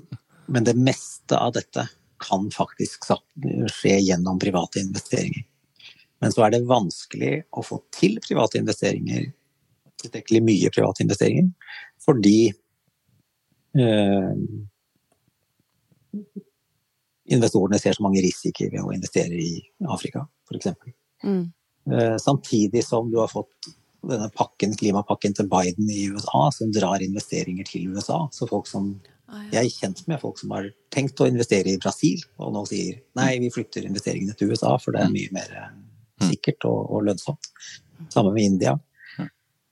Men 0.49 0.65
det 0.65 0.73
meste 0.73 1.37
av 1.37 1.53
dette 1.53 1.83
kan 2.19 2.47
faktisk 2.51 3.05
skje 3.69 3.99
gjennom 4.01 4.39
private 4.41 4.81
investeringer. 4.81 5.45
Men 6.19 6.33
så 6.33 6.43
er 6.45 6.55
det 6.55 6.65
vanskelig 6.67 7.35
å 7.55 7.63
få 7.63 7.79
til 7.95 8.17
private 8.23 8.59
investeringer, 8.59 9.29
tilstrekkelig 10.01 10.41
mye 10.43 10.71
private 10.73 11.05
investeringer, 11.05 11.47
fordi 12.03 12.49
eh, 13.77 14.33
investorene 17.33 17.79
ser 17.79 17.97
så 17.97 18.05
mange 18.05 18.21
risikoer 18.25 18.73
ved 18.73 18.83
å 18.83 18.93
investere 18.95 19.37
i 19.37 19.59
Afrika, 19.89 20.25
f.eks. 20.49 20.71
Mm. 21.23 21.45
Eh, 21.93 22.17
samtidig 22.21 22.83
som 22.85 23.11
du 23.11 23.19
har 23.21 23.29
fått 23.31 23.69
denne 24.09 24.29
pakken, 24.35 24.73
klimapakken 24.79 25.35
til 25.35 25.47
Biden 25.51 25.89
i 25.91 26.07
USA, 26.13 26.47
som 26.55 26.71
drar 26.71 27.03
investeringer 27.03 27.67
til 27.67 27.89
USA. 27.93 28.25
Så 28.31 28.47
folk 28.49 28.67
som 28.67 28.97
Jeg 29.51 29.61
er 29.61 29.69
kjent 29.69 29.99
med 30.09 30.17
folk 30.17 30.39
som 30.41 30.49
har 30.55 30.71
tenkt 30.89 31.21
å 31.21 31.27
investere 31.29 31.69
i 31.69 31.77
Brasil, 31.77 32.17
og 32.41 32.49
nå 32.55 32.63
sier 32.65 32.95
nei, 33.13 33.35
vi 33.37 33.51
flytter 33.53 33.85
investeringene 33.85 34.33
til 34.33 34.49
USA, 34.49 34.71
for 34.81 34.95
det 34.95 35.03
er 35.03 35.11
mye 35.13 35.29
mer 35.35 35.51
eh, 35.53 35.67
sikkert 36.31 36.65
og, 36.65 36.79
og 36.89 37.03
lønnsomt. 37.05 37.51
Samme 38.09 38.33
med 38.33 38.47
India. 38.55 38.73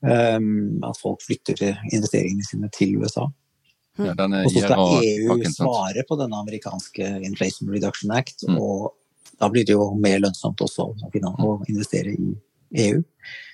Um, 0.06 0.78
at 0.86 1.00
folk 1.02 1.24
flytter 1.26 1.58
investeringene 1.90 2.46
sine 2.46 2.70
til 2.70 3.00
USA. 3.02 3.26
Ja, 3.98 4.14
Og 4.14 4.52
så 4.54 4.64
skal 4.64 4.82
EU 5.02 5.38
svare 5.54 6.04
på 6.08 6.18
denne 6.20 6.42
amerikanske 6.44 7.12
Inflation 7.26 7.70
Reduction 7.74 8.12
Act, 8.12 8.44
Mm. 8.48 8.58
og 8.62 8.94
da 9.40 9.50
blir 9.50 9.66
det 9.66 9.74
jo 9.74 9.94
mer 9.96 10.20
lønnsomt 10.20 10.62
også 10.62 10.92
å 10.94 11.64
investere 11.70 12.14
i 12.14 12.36
EU. 12.76 13.02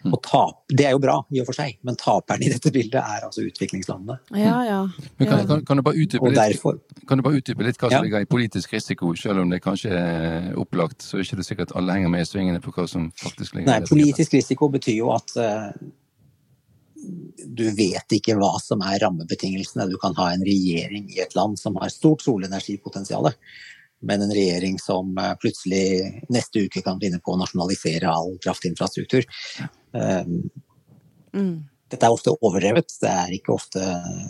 Mm. 0.04 0.14
Og 0.14 0.20
tap, 0.26 0.64
det 0.70 0.86
er 0.86 0.94
jo 0.96 1.00
bra 1.02 1.16
i 1.34 1.40
og 1.42 1.48
for 1.48 1.58
seg, 1.58 1.78
men 1.86 1.96
taperen 2.00 2.44
i 2.46 2.50
dette 2.52 2.72
bildet 2.74 3.00
er 3.00 3.26
altså 3.26 3.46
utviklingslandene. 3.46 4.18
Ja, 4.38 4.58
ja. 4.68 4.80
Men 5.18 5.30
kan, 5.30 5.48
kan, 5.48 5.64
kan, 5.66 5.80
du 5.80 5.86
bare 5.86 6.02
utdype 6.02 6.30
litt, 6.30 6.40
derfor 6.40 6.80
kan 7.08 7.20
du 7.20 7.26
bare 7.26 7.40
utdype 7.40 7.66
litt 7.66 7.80
hva 7.80 7.90
som 7.90 7.98
Ja. 7.98 8.02
ligger 8.06 8.26
i 8.26 8.30
politisk 8.30 8.74
risiko, 8.74 9.14
selv 9.16 9.44
om 9.44 9.50
det 9.50 9.62
kanskje 9.64 9.92
er 9.94 10.54
opplagt, 10.60 11.02
så 11.02 11.18
er 11.18 11.24
det 11.24 11.32
ikke 11.32 11.48
sikkert 11.50 11.76
alle 11.76 11.94
henger 11.94 12.10
med 12.10 12.26
i 12.26 12.30
svingene 12.30 12.62
på 12.62 12.74
hva 12.74 12.88
som 12.90 13.12
faktisk 13.22 13.56
ligger 13.56 13.72
Nei, 13.72 13.82
politisk 13.90 14.34
risiko 14.34 14.70
betyr 14.70 14.98
jo 14.98 15.12
at 15.16 15.36
eh, 15.38 15.72
du 17.45 17.65
vet 17.77 18.17
ikke 18.17 18.36
hva 18.39 18.55
som 18.63 18.83
er 18.86 19.00
rammebetingelsene. 19.03 19.89
Du 19.91 19.98
kan 20.01 20.15
ha 20.17 20.31
en 20.33 20.45
regjering 20.45 21.07
i 21.12 21.22
et 21.24 21.36
land 21.38 21.60
som 21.60 21.77
har 21.81 21.93
stort 21.93 22.24
solenergipotensial, 22.25 23.31
men 24.03 24.25
en 24.25 24.36
regjering 24.36 24.77
som 24.81 25.15
eh, 25.17 25.33
plutselig 25.41 25.86
neste 26.33 26.67
uke 26.67 26.83
kan 26.86 27.01
finne 27.01 27.22
på 27.24 27.36
å 27.36 27.39
nasjonalisere 27.41 28.12
all 28.12 28.38
kraftinfrastruktur. 28.43 29.27
Eh, 29.95 30.38
Mm. 31.33 31.63
Dette 31.89 32.07
er 32.07 32.13
ofte 32.15 32.33
overdrevet. 32.33 32.93
Det 33.01 33.10
er 33.10 33.33
ikke 33.36 33.55
ofte 33.55 33.81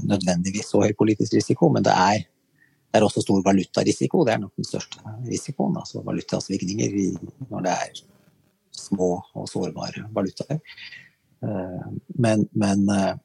nødvendigvis 0.08 0.72
så 0.72 0.84
høy 0.84 0.94
politisk 1.00 1.36
risiko, 1.38 1.70
men 1.74 1.86
det 1.86 1.94
er, 1.94 2.26
det 2.92 3.00
er 3.00 3.06
også 3.06 3.24
stor 3.24 3.44
valutarisiko. 3.46 4.24
Det 4.28 4.36
er 4.36 4.42
nok 4.44 4.56
den 4.60 4.68
største 4.68 5.16
risikoen. 5.28 5.78
Altså 5.80 6.04
valutasvingninger 6.06 6.98
når 7.52 7.68
det 7.68 7.78
er 7.86 8.04
små 8.74 9.14
og 9.38 9.48
sårbare 9.52 10.08
valutaer. 10.16 10.60
Eh, 11.44 11.86
Men, 12.08 12.48
men 12.52 12.90
eh, 12.90 13.16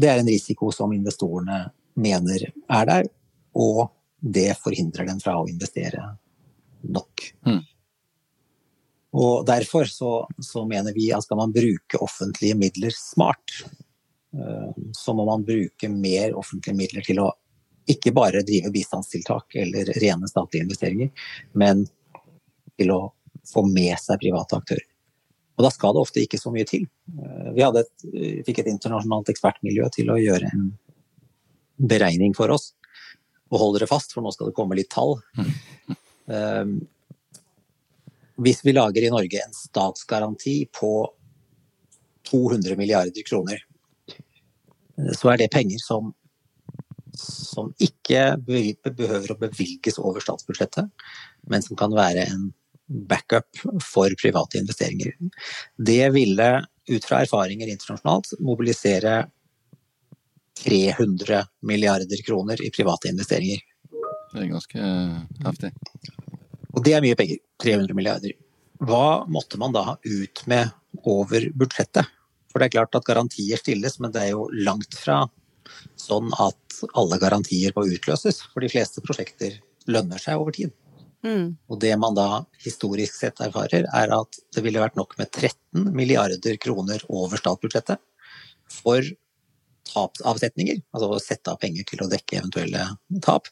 det 0.00 0.08
er 0.08 0.20
en 0.20 0.28
risiko 0.30 0.70
som 0.72 0.92
investorene 0.92 1.66
mener 1.96 2.46
er 2.48 2.86
der, 2.88 3.08
og 3.56 3.88
det 4.20 4.54
forhindrer 4.60 5.08
dem 5.08 5.20
fra 5.20 5.36
å 5.40 5.48
investere 5.48 6.02
nok. 6.86 7.24
Mm. 7.46 7.62
Og 9.16 9.46
derfor 9.48 9.88
så, 9.88 10.12
så 10.44 10.64
mener 10.68 10.94
vi 10.96 11.08
at 11.12 11.24
skal 11.24 11.40
man 11.40 11.54
bruke 11.54 12.00
offentlige 12.04 12.56
midler 12.58 12.94
smart, 12.94 13.58
eh, 14.36 14.70
så 14.92 15.16
må 15.16 15.26
man 15.28 15.44
bruke 15.44 15.90
mer 15.92 16.36
offentlige 16.36 16.76
midler 16.76 17.06
til 17.06 17.24
å 17.24 17.30
ikke 17.86 18.10
bare 18.12 18.42
drive 18.42 18.72
bistandstiltak 18.74 19.54
eller 19.62 19.92
rene 20.02 20.28
statlige 20.28 20.66
investeringer, 20.66 21.10
men 21.54 21.84
til 22.76 22.90
å 22.92 23.00
få 23.46 23.62
med 23.68 23.94
seg 24.02 24.20
private 24.24 24.58
aktører. 24.58 24.86
Og 25.56 25.64
da 25.64 25.70
skal 25.72 25.94
det 25.96 26.02
ofte 26.02 26.22
ikke 26.22 26.40
så 26.40 26.52
mye 26.52 26.66
til. 26.68 26.84
Eh, 27.16 27.52
Vi 27.56 27.64
et, 27.64 27.92
vi 28.12 28.42
fikk 28.46 28.60
et 28.62 28.72
internasjonalt 28.72 29.30
ekspertmiljø 29.32 29.88
til 29.94 30.12
å 30.12 30.18
gjøre 30.20 30.50
en 30.52 30.66
beregning 31.76 32.34
for 32.36 32.52
oss. 32.52 32.74
Og 33.52 33.60
hold 33.60 33.78
dere 33.78 33.88
fast, 33.88 34.12
for 34.12 34.24
nå 34.24 34.32
skal 34.34 34.50
det 34.50 34.56
komme 34.56 34.76
litt 34.76 34.90
tall. 34.92 35.16
Um, 36.26 36.80
hvis 38.42 38.64
vi 38.66 38.74
lager 38.74 39.06
i 39.06 39.12
Norge 39.12 39.40
en 39.40 39.54
statsgaranti 39.54 40.66
på 40.74 40.90
200 42.26 42.76
milliarder 42.76 43.22
kroner, 43.26 43.62
eh, 44.10 45.12
så 45.16 45.32
er 45.32 45.40
det 45.40 45.52
penger 45.54 45.80
som, 45.80 46.10
som 47.16 47.70
ikke 47.78 48.34
behøver 48.44 49.32
å 49.32 49.38
bevilges 49.40 50.00
over 50.02 50.24
statsbudsjettet, 50.24 50.90
men 51.48 51.64
som 51.64 51.78
kan 51.78 51.94
være 51.96 52.26
en 52.26 52.50
backup 52.86 53.48
for 53.82 54.14
private 54.22 54.58
investeringer. 54.58 55.14
Det 55.76 56.10
ville, 56.14 56.50
ut 56.88 57.04
fra 57.04 57.22
erfaringer 57.24 57.70
internasjonalt, 57.72 58.36
mobilisere 58.40 59.24
300 60.64 61.46
milliarder 61.66 62.22
kroner 62.26 62.62
i 62.64 62.70
private 62.70 63.10
investeringer. 63.12 63.60
Det 64.32 64.42
er 64.42 64.50
ganske 64.50 64.82
eh, 64.82 65.18
heftig. 65.46 65.72
Og 66.76 66.84
det 66.84 66.96
er 66.96 67.04
mye 67.04 67.16
penger. 67.18 67.40
300 67.62 67.96
milliarder. 67.96 68.36
Hva 68.84 69.24
måtte 69.32 69.58
man 69.60 69.72
da 69.72 69.82
ha 69.92 69.96
ut 70.04 70.42
med 70.50 70.72
over 71.08 71.48
budsjettet? 71.56 72.08
For 72.52 72.60
det 72.60 72.68
er 72.68 72.76
klart 72.78 72.96
at 72.98 73.06
garantier 73.08 73.60
stilles, 73.60 73.98
men 74.00 74.12
det 74.12 74.26
er 74.26 74.34
jo 74.34 74.48
langt 74.52 74.96
fra 74.96 75.24
sånn 76.00 76.30
at 76.40 76.80
alle 76.96 77.18
garantier 77.20 77.72
må 77.76 77.86
utløses. 77.88 78.42
For 78.52 78.64
de 78.64 78.70
fleste 78.72 79.02
prosjekter 79.04 79.58
lønner 79.90 80.20
seg 80.20 80.40
over 80.40 80.56
tid. 80.56 80.72
Mm. 81.24 81.56
Og 81.70 81.80
det 81.82 81.92
man 82.00 82.16
da 82.16 82.44
historisk 82.62 83.16
sett 83.18 83.40
erfarer, 83.44 83.86
er 83.86 84.14
at 84.14 84.40
det 84.54 84.64
ville 84.64 84.82
vært 84.82 84.98
nok 84.98 85.16
med 85.20 85.30
13 85.30 85.90
milliarder 85.96 86.58
kroner 86.62 87.02
over 87.08 87.40
statsbudsjettet 87.40 88.02
for 88.72 89.02
tapsavsetninger, 89.86 90.80
altså 90.94 91.10
å 91.14 91.22
sette 91.22 91.52
av 91.52 91.60
penger 91.62 91.86
til 91.88 92.02
å 92.02 92.10
dekke 92.10 92.40
eventuelle 92.40 92.88
tap, 93.24 93.50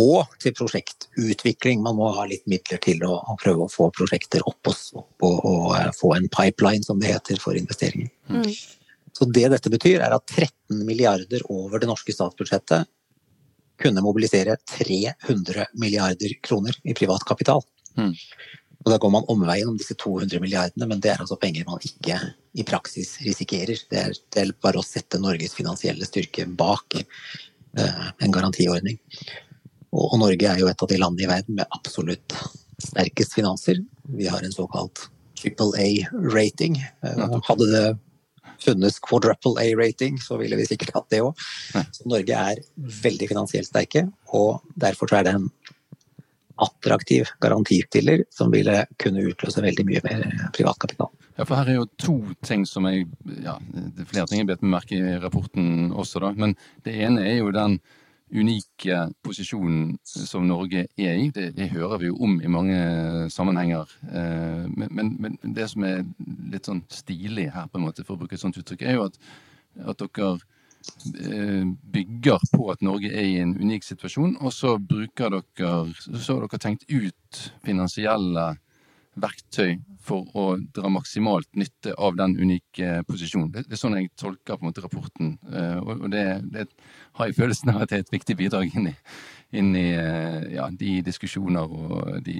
og 0.00 0.30
til 0.40 0.54
prosjektutvikling. 0.56 1.82
Man 1.84 1.98
må 1.98 2.10
ha 2.16 2.26
litt 2.30 2.46
midler 2.48 2.80
til 2.82 3.02
å, 3.04 3.18
å 3.20 3.36
prøve 3.40 3.66
å 3.66 3.72
få 3.72 3.90
prosjekter 3.94 4.44
opp 4.48 4.70
og, 4.70 4.84
opp 5.02 5.26
og, 5.26 5.40
og 5.50 5.64
eh, 5.76 5.90
få 5.96 6.14
en 6.16 6.28
pipeline, 6.32 6.86
som 6.86 7.02
det 7.02 7.10
heter, 7.12 7.40
for 7.42 7.58
investeringer. 7.58 8.08
Mm. 8.30 8.46
Så 9.16 9.26
det 9.28 9.48
dette 9.52 9.72
betyr, 9.72 9.98
er 10.00 10.14
at 10.16 10.30
13 10.30 10.84
milliarder 10.86 11.42
over 11.52 11.82
det 11.82 11.90
norske 11.90 12.14
statsbudsjettet 12.14 12.88
kunne 13.80 14.04
mobilisere 14.04 14.56
300 14.76 15.66
milliarder 15.80 16.36
kroner 16.44 16.76
i 16.84 16.94
privat 16.96 17.24
kapital. 17.28 17.62
Mm. 17.98 18.14
Og 18.80 18.88
da 18.92 18.96
går 19.00 19.12
man 19.12 19.28
omveien 19.28 19.68
om 19.68 19.76
disse 19.76 19.94
200 20.00 20.40
milliardene, 20.40 20.88
men 20.88 21.02
det 21.04 21.12
er 21.12 21.20
altså 21.20 21.36
penger 21.40 21.66
man 21.68 21.82
ikke 21.84 22.16
i 22.56 22.64
praksis 22.66 23.18
risikerer. 23.26 23.82
Det 23.90 24.00
er, 24.00 24.16
det 24.32 24.42
er 24.42 24.54
bare 24.62 24.80
å 24.80 24.86
sette 24.86 25.20
Norges 25.20 25.54
finansielle 25.56 26.08
styrke 26.08 26.46
bak 26.48 26.96
eh, 26.96 28.06
en 28.24 28.32
garantiordning. 28.34 28.96
Og, 29.92 30.04
og 30.06 30.18
Norge 30.22 30.48
er 30.48 30.62
jo 30.62 30.70
et 30.70 30.84
av 30.84 30.90
de 30.90 31.00
landene 31.00 31.26
i 31.26 31.30
verden 31.30 31.60
med 31.60 31.76
absolutt 31.76 32.36
sterkest 32.80 33.36
finanser. 33.36 33.82
Vi 34.16 34.30
har 34.32 34.40
en 34.44 34.56
såkalt 34.56 35.10
triple 35.40 35.76
A-rating. 35.76 36.80
Eh, 36.80 37.26
hadde 37.50 37.68
det 37.74 37.84
funnes 38.60 38.98
quadruple 39.02 39.56
A-rating, 39.62 40.18
så 40.22 40.38
ville 40.40 40.58
vi 40.60 40.68
sikkert 40.68 40.94
hatt 40.96 41.10
det 41.12 41.22
òg. 41.24 41.44
Så 41.72 42.08
Norge 42.10 42.40
er 42.52 42.62
veldig 43.04 43.30
finansielt 43.32 43.70
sterke, 43.70 44.06
og 44.36 44.64
derfor 44.80 45.12
er 45.16 45.26
det 45.26 45.36
en 45.38 45.50
attraktiv 46.60 47.30
garantistiller 47.40 48.24
som 48.30 48.52
ville 48.52 48.82
kunne 49.00 49.24
utløse 49.30 49.62
veldig 49.64 49.86
mye 49.88 50.02
mer 50.04 50.26
privatkapital. 50.56 51.08
Ja, 51.38 51.46
for 51.46 51.56
her 51.56 51.70
er 51.72 51.78
jo 51.78 51.86
to 52.00 52.16
ting 52.44 52.66
som 52.68 52.84
jeg 52.90 53.06
Ja, 53.40 53.56
det 53.72 54.04
er 54.04 54.10
flere 54.10 54.28
ting 54.28 54.42
jeg 54.42 54.50
bet 54.50 54.64
meg 54.64 54.74
merke 54.74 54.98
i 54.98 55.16
rapporten 55.22 55.88
også, 55.96 56.20
da. 56.20 56.34
Men 56.36 56.56
det 56.84 56.98
ene 57.00 57.24
er 57.24 57.38
jo 57.40 57.54
den 57.54 57.78
unike 58.30 58.98
posisjonen 59.24 59.98
som 60.06 60.46
Norge 60.48 60.86
er 60.96 61.18
i. 61.18 61.30
Det, 61.34 61.50
det 61.56 61.70
hører 61.72 61.98
vi 62.02 62.10
jo 62.10 62.18
om 62.22 62.38
i 62.42 62.50
mange 62.50 62.78
sammenhenger. 63.32 63.90
Men, 64.06 64.88
men, 64.90 65.12
men, 65.18 65.38
det 65.56 65.68
som 65.72 65.84
er 65.86 66.04
litt 66.52 66.70
sånn 66.70 66.84
stilig 66.92 67.50
her, 67.54 67.68
på 67.70 67.80
en 67.80 67.88
måte, 67.88 68.06
for 68.06 68.16
å 68.16 68.22
bruke 68.22 68.38
et 68.38 68.42
sånt 68.42 68.58
uttrykk, 68.60 68.86
er 68.86 68.98
jo 68.98 69.08
at, 69.08 69.20
at 69.90 70.04
dere 70.06 70.32
bygger 71.92 72.46
på 72.54 72.70
at 72.72 72.82
Norge 72.84 73.10
er 73.12 73.26
i 73.26 73.38
en 73.42 73.52
unik 73.58 73.84
situasjon, 73.84 74.38
og 74.40 74.54
så 74.54 74.78
bruker 74.78 75.34
dere 75.34 75.82
Så 76.00 76.36
har 76.36 76.46
dere 76.46 76.62
tenkt 76.62 76.86
ut 76.88 77.40
finansielle 77.66 78.54
verktøy 79.22 79.78
for 80.00 80.30
å 80.36 80.44
dra 80.74 80.90
maksimalt 80.92 81.50
nytte 81.58 81.92
av 82.00 82.16
den 82.18 82.36
unike 82.40 83.02
posisjonen. 83.08 83.50
Det, 83.52 83.66
det 83.68 83.76
er 83.76 83.82
sånn 83.82 83.98
jeg 83.98 84.12
tolker 84.18 84.56
på 84.56 84.64
en 84.64 84.70
måte 84.70 84.84
rapporten, 84.84 85.34
uh, 85.52 85.78
og, 85.84 86.08
det, 86.12 86.24
det, 86.54 86.66
har 87.18 87.28
jeg 87.28 87.36
følelsen 87.36 87.74
av 87.74 87.84
at 87.84 87.92
det 87.92 87.98
er 87.98 88.06
et 88.06 88.16
viktig 88.16 88.36
bidrag 88.40 88.72
inn 88.78 88.90
i, 88.90 88.94
inn 89.60 89.70
i 89.76 89.86
uh, 89.92 90.40
ja, 90.54 90.70
de 90.72 90.96
diskusjoner 91.06 91.68
og 91.68 92.16
de 92.26 92.38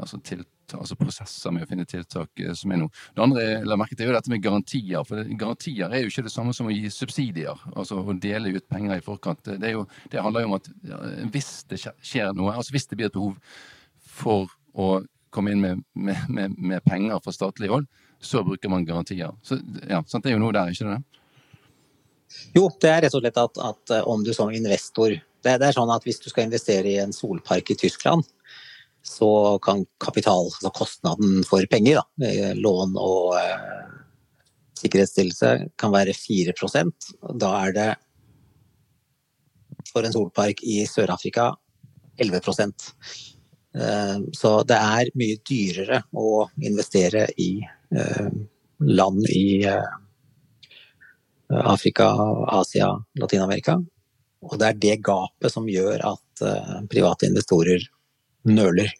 altså, 0.00 0.18
tiltak, 0.18 0.50
altså, 0.74 0.98
prosesser 0.98 1.54
med 1.54 1.62
å 1.62 1.70
finne 1.70 1.86
tiltak 1.86 2.44
som 2.58 2.74
er 2.74 2.82
nå. 2.82 2.90
Det 3.14 3.22
andre 3.22 3.46
jeg 3.46 3.70
la 3.70 3.78
merke 3.78 3.98
til, 3.98 4.10
er 4.10 4.18
dette 4.18 4.32
med 4.32 4.42
garantier. 4.42 5.06
For 5.06 5.32
garantier 5.38 5.92
er 5.94 6.02
jo 6.02 6.10
ikke 6.10 6.26
det 6.26 6.34
samme 6.34 6.56
som 6.58 6.66
å 6.66 6.74
gi 6.74 6.90
subsidier, 6.90 7.66
altså 7.76 8.02
å 8.02 8.18
dele 8.18 8.56
ut 8.56 8.66
penger 8.72 8.98
i 8.98 9.06
forkant. 9.06 9.46
Det, 9.46 9.72
jo, 9.76 9.86
det 10.10 10.26
handler 10.26 10.42
jo 10.42 10.50
om 10.50 10.58
at 10.58 10.70
hvis 11.30 11.52
det 11.70 11.78
skjer 11.86 12.34
noe, 12.34 12.56
altså 12.56 12.74
hvis 12.74 12.90
det 12.90 12.98
blir 12.98 13.12
et 13.12 13.14
behov 13.14 13.38
for 14.16 14.50
å 14.74 14.96
komme 15.34 15.52
inn 15.52 15.60
med, 15.60 15.82
med, 15.92 16.28
med, 16.28 16.58
med, 16.58 16.84
penger 16.84 17.20
fra 17.24 17.34
statlig 17.34 17.70
hold, 17.72 17.86
så 18.22 18.42
bruker 18.44 18.72
man 18.72 18.86
garantier. 18.86 19.34
Så 19.42 19.58
ja, 19.88 20.02
sant? 20.06 20.24
Det 20.24 20.32
er 20.32 20.36
jo 20.36 20.42
noe 20.42 20.54
der, 20.56 20.72
ikke 20.72 20.94
det? 20.94 21.22
Jo, 22.56 22.66
det 22.82 22.90
er 22.90 23.04
rett 23.04 23.16
og 23.16 23.22
slett 23.22 23.38
at, 23.40 23.60
at 23.62 23.92
eh, 23.94 24.08
om 24.08 24.24
du 24.24 24.32
som 24.34 24.50
investor 24.52 25.12
det, 25.12 25.52
det, 25.60 25.68
er 25.68 25.76
sånn 25.76 25.92
at 25.94 26.02
Hvis 26.02 26.18
du 26.18 26.26
skal 26.32 26.48
investere 26.48 26.90
i 26.90 26.98
en 26.98 27.12
solpark 27.14 27.70
i 27.70 27.76
Tyskland, 27.78 28.24
så 29.06 29.28
kan 29.62 29.84
kapital, 30.02 30.48
altså 30.48 30.72
kostnaden 30.74 31.44
for 31.46 31.62
penger, 31.70 32.00
da, 32.00 32.26
eh, 32.26 32.56
lån 32.58 32.96
og 32.98 33.36
eh, 33.38 33.84
sikkerhetsstillelse, 34.80 35.52
kan 35.78 35.94
være 35.94 36.16
4% 36.16 37.12
Da 37.38 37.52
er 37.60 37.76
det 37.76 37.88
for 39.92 40.02
en 40.02 40.16
solpark 40.16 40.64
i 40.66 40.80
Sør-Afrika 40.90 41.52
11 42.18 42.40
Eh, 42.40 43.35
så 44.32 44.50
det 44.64 44.76
er 44.76 45.10
mye 45.18 45.36
dyrere 45.44 46.00
å 46.16 46.46
investere 46.64 47.26
i 47.42 47.50
eh, 47.60 48.28
land 48.86 49.26
i 49.28 49.64
eh, 49.68 49.96
Afrika, 51.60 52.08
Asia, 52.56 52.88
Latin-Amerika. 53.20 53.76
Og 54.46 54.56
det 54.60 54.70
er 54.70 54.80
det 54.84 54.96
gapet 55.04 55.52
som 55.52 55.68
gjør 55.68 56.02
at 56.08 56.42
private 56.90 57.28
investorer 57.28 57.84
nøler. 58.50 58.90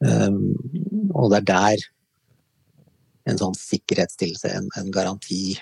Og 0.00 1.32
det 1.32 1.40
er 1.40 1.46
der 1.48 1.86
en 3.32 3.40
sånn 3.40 3.56
sikkerhetsstillelse, 3.56 4.52
en, 4.52 4.68
en 4.78 4.92
garanti, 4.94 5.56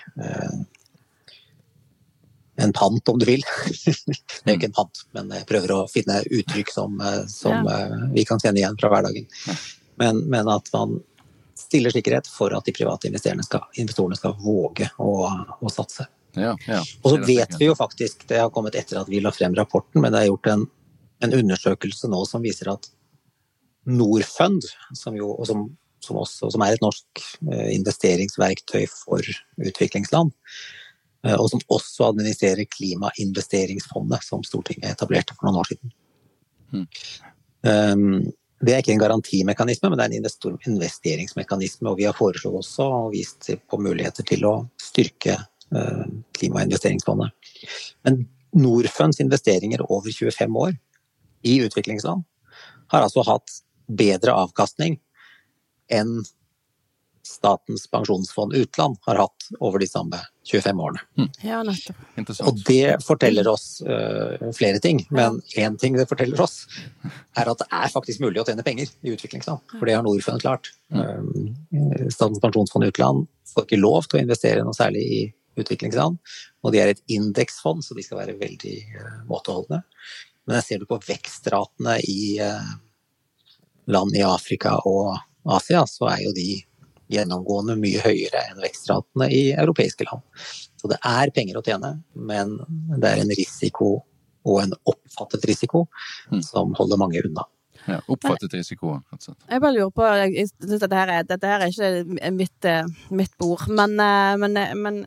en 2.59 2.73
pant, 2.75 3.09
om 3.09 3.19
du 3.19 3.25
vil. 3.25 3.43
det 4.05 4.45
er 4.45 4.53
jo 4.53 4.57
ikke 4.57 4.69
en 4.71 4.77
pant, 4.77 5.03
men 5.17 5.33
jeg 5.37 5.47
prøver 5.49 5.73
å 5.75 5.81
finne 5.91 6.19
uttrykk 6.25 6.73
som, 6.73 6.99
eh, 7.01 7.21
som 7.31 7.67
ja. 7.67 7.77
Eh, 7.85 8.07
vi 8.15 8.25
kan 8.27 8.41
kjenne 8.41 8.61
igjen 8.61 8.77
fra 8.79 8.91
hverdagen. 8.93 9.27
Men, 10.01 10.23
men, 10.31 10.49
at 10.51 10.71
man 10.75 10.99
stiller 11.59 11.93
sikkerhet 11.93 12.29
for 12.31 12.55
at 12.55 12.65
de 12.67 12.73
private 12.75 13.11
skal, 13.43 13.67
investorene 13.81 14.17
skal 14.17 14.37
våge 14.39 14.89
å, 14.97 15.11
å 15.59 15.71
satse. 15.73 16.07
Ja, 16.37 16.53
ja. 16.67 16.79
Og 17.03 17.15
så 17.15 17.19
vet 17.25 17.55
vi 17.59 17.67
jo 17.67 17.75
faktisk, 17.77 18.27
det 18.29 18.39
har 18.41 18.51
kommet 18.53 18.77
etter 18.77 19.01
at 19.01 19.09
vi 19.09 19.21
la 19.23 19.31
frem 19.33 19.55
rapporten, 19.57 20.01
men 20.01 20.13
det 20.13 20.23
er 20.23 20.29
gjort 20.29 20.51
en, 20.53 20.65
en 21.25 21.35
undersøkelse 21.41 22.09
nå 22.11 22.23
som 22.29 22.45
viser 22.45 22.71
at 22.71 22.91
Norfund, 23.89 24.65
som, 24.93 25.15
jo, 25.17 25.33
som, 25.47 25.65
som, 26.03 26.19
også, 26.21 26.51
som 26.53 26.63
er 26.63 26.75
et 26.75 26.83
norsk 26.83 27.23
eh, 27.49 27.71
investeringsverktøy 27.77 28.85
for 28.91 29.25
utviklingsland, 29.65 30.35
og 31.23 31.49
som 31.51 31.63
også 31.75 32.09
administrerer 32.13 32.67
Klimainvesteringsfondet, 32.71 34.23
som 34.23 34.43
Stortinget 34.47 34.93
etablerte 34.93 35.35
for 35.35 35.49
noen 35.49 35.59
år 35.59 35.71
siden. 35.71 35.91
Mm. 36.71 38.29
Det 38.59 38.73
er 38.73 38.81
ikke 38.81 38.93
en 38.95 39.01
garantimekanisme, 39.01 39.89
men 39.89 39.99
det 39.99 40.05
er 40.05 40.15
en 40.15 40.57
investeringsmekanisme. 40.73 41.87
Og 41.91 41.99
vi 41.99 42.07
har 42.07 42.15
foreslått 42.15 42.59
også 42.59 42.87
og 42.87 43.13
vist 43.13 43.51
på 43.67 43.79
muligheter 43.79 44.27
til 44.27 44.43
å 44.47 44.53
styrke 44.79 45.35
eh, 45.35 46.03
Klimainvesteringsfondet. 46.39 47.51
Men 48.07 48.25
Norfunds 48.59 49.21
investeringer 49.23 49.85
over 49.87 50.11
25 50.11 50.59
år 50.59 50.73
i 51.47 51.59
utviklingsland 51.63 52.25
har 52.91 53.05
altså 53.05 53.23
hatt 53.27 53.61
bedre 53.87 54.35
avkastning 54.35 54.97
enn 55.93 56.19
Statens 57.29 57.85
pensjonsfond 57.91 58.53
utland 58.57 58.97
har 59.05 59.19
hatt 59.21 59.49
over 59.59 59.79
de 59.79 59.87
samme 59.87 60.17
25 60.49 60.79
årene. 60.81 61.01
Mm. 61.19 61.27
Ja, 61.45 61.59
og 62.41 62.61
det 62.65 62.95
forteller 63.05 63.47
oss 63.51 63.67
uh, 63.85 64.49
flere 64.57 64.81
ting, 64.81 65.03
men 65.13 65.37
én 65.53 65.77
ting 65.77 65.97
det 65.97 66.07
forteller 66.09 66.41
oss, 66.41 66.63
er 67.37 67.51
at 67.51 67.61
det 67.61 67.67
er 67.69 67.93
faktisk 67.93 68.23
mulig 68.23 68.41
å 68.41 68.47
tjene 68.47 68.65
penger 68.65 68.89
i 69.05 69.13
utviklingsland. 69.13 69.61
For 69.75 69.85
det 69.85 69.97
har 69.99 70.05
Norfund 70.05 70.41
klart. 70.41 70.71
Um, 70.89 71.53
Statens 72.09 72.41
pensjonsfond 72.41 72.89
utland 72.89 73.29
får 73.53 73.67
ikke 73.67 73.81
lov 73.83 74.09
til 74.09 74.19
å 74.19 74.23
investere 74.25 74.65
noe 74.65 74.77
særlig 74.77 75.05
i 75.05 75.21
utviklingsland, 75.59 76.17
og 76.63 76.73
de 76.73 76.81
er 76.81 76.93
et 76.95 77.03
indeksfond, 77.13 77.83
så 77.85 77.97
de 77.97 78.05
skal 78.05 78.23
være 78.23 78.39
veldig 78.41 78.77
uh, 78.95 79.15
måteholdne. 79.29 79.83
Men 80.47 80.57
jeg 80.57 80.65
ser 80.65 80.81
du 80.81 80.89
på 80.89 81.01
vekstratene 81.05 81.99
i 82.09 82.39
uh, 82.41 82.73
land 83.93 84.17
i 84.17 84.25
Afrika 84.25 84.79
og 84.89 85.13
Asia, 85.49 85.85
så 85.87 86.09
er 86.09 86.23
jo 86.25 86.33
de 86.35 86.49
gjennomgående 87.09 87.75
mye 87.79 88.01
høyere 88.03 88.43
enn 88.51 88.61
vekstratene 88.63 89.29
i 89.33 89.43
europeiske 89.53 90.07
land. 90.07 90.23
Så 90.79 90.91
det 90.91 90.99
er 91.05 91.33
penger 91.35 91.59
å 91.59 91.65
tjene, 91.65 91.95
men 92.15 92.57
det 92.95 93.09
er 93.09 93.23
en 93.23 93.33
risiko, 93.35 93.97
og 94.47 94.61
en 94.63 94.75
oppfattet 94.87 95.47
risiko, 95.49 95.85
mm. 96.31 96.43
som 96.45 96.75
holder 96.77 97.01
mange 97.01 97.23
unna. 97.25 97.45
Ja, 97.89 97.99
oppfattet 98.11 98.53
risikoen, 98.53 99.01
rett 99.09 99.19
og 99.21 99.25
slett. 99.25 99.45
Jeg 99.49 99.61
bare 99.63 99.75
lurer 99.75 99.91
på 99.95 100.07
jeg 100.19 100.47
synes 100.51 100.83
dette, 100.83 100.97
her 100.97 101.11
er, 101.13 101.27
dette 101.27 101.49
her 101.49 101.63
er 101.65 101.73
ikke 101.73 102.31
mitt, 102.35 102.67
eh, 102.67 102.87
mitt 103.15 103.35
bord, 103.41 103.65
men, 103.67 103.95
eh, 104.03 104.33
men, 104.41 104.57
eh, 104.57 104.73
men, 104.77 104.99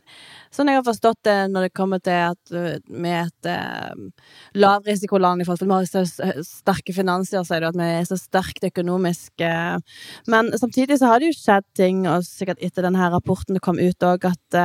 sånn 0.53 0.71
jeg 0.71 0.79
har 0.79 0.87
forstått 0.87 1.21
det 1.27 1.37
når 1.51 1.67
det 1.67 1.73
kommer 1.77 2.01
til 2.03 2.19
at 2.29 2.53
vi 2.53 3.09
er 3.09 3.29
et 3.29 3.51
lavrisikoland 4.53 5.41
i 5.41 5.47
forhold 5.47 5.63
til 5.63 5.71
vi 5.71 5.77
har 5.79 5.89
så 5.89 6.43
sterke 6.45 6.93
finanser, 6.93 7.45
sier 7.47 7.63
du 7.63 7.69
at 7.71 7.79
vi 7.79 7.87
er 7.87 8.05
så 8.05 8.19
sterkt 8.19 8.67
økonomisk. 8.67 9.41
Men 10.29 10.51
samtidig 10.53 10.99
så 11.01 11.09
har 11.09 11.19
det 11.19 11.31
jo 11.31 11.39
skjedd 11.39 11.65
ting, 11.73 12.03
og 12.05 12.27
sikkert 12.27 12.61
etter 12.61 12.85
denne 12.85 13.09
rapporten 13.09 13.57
kom 13.63 13.81
ut 13.81 14.05
òg, 14.05 14.29
at 14.29 14.61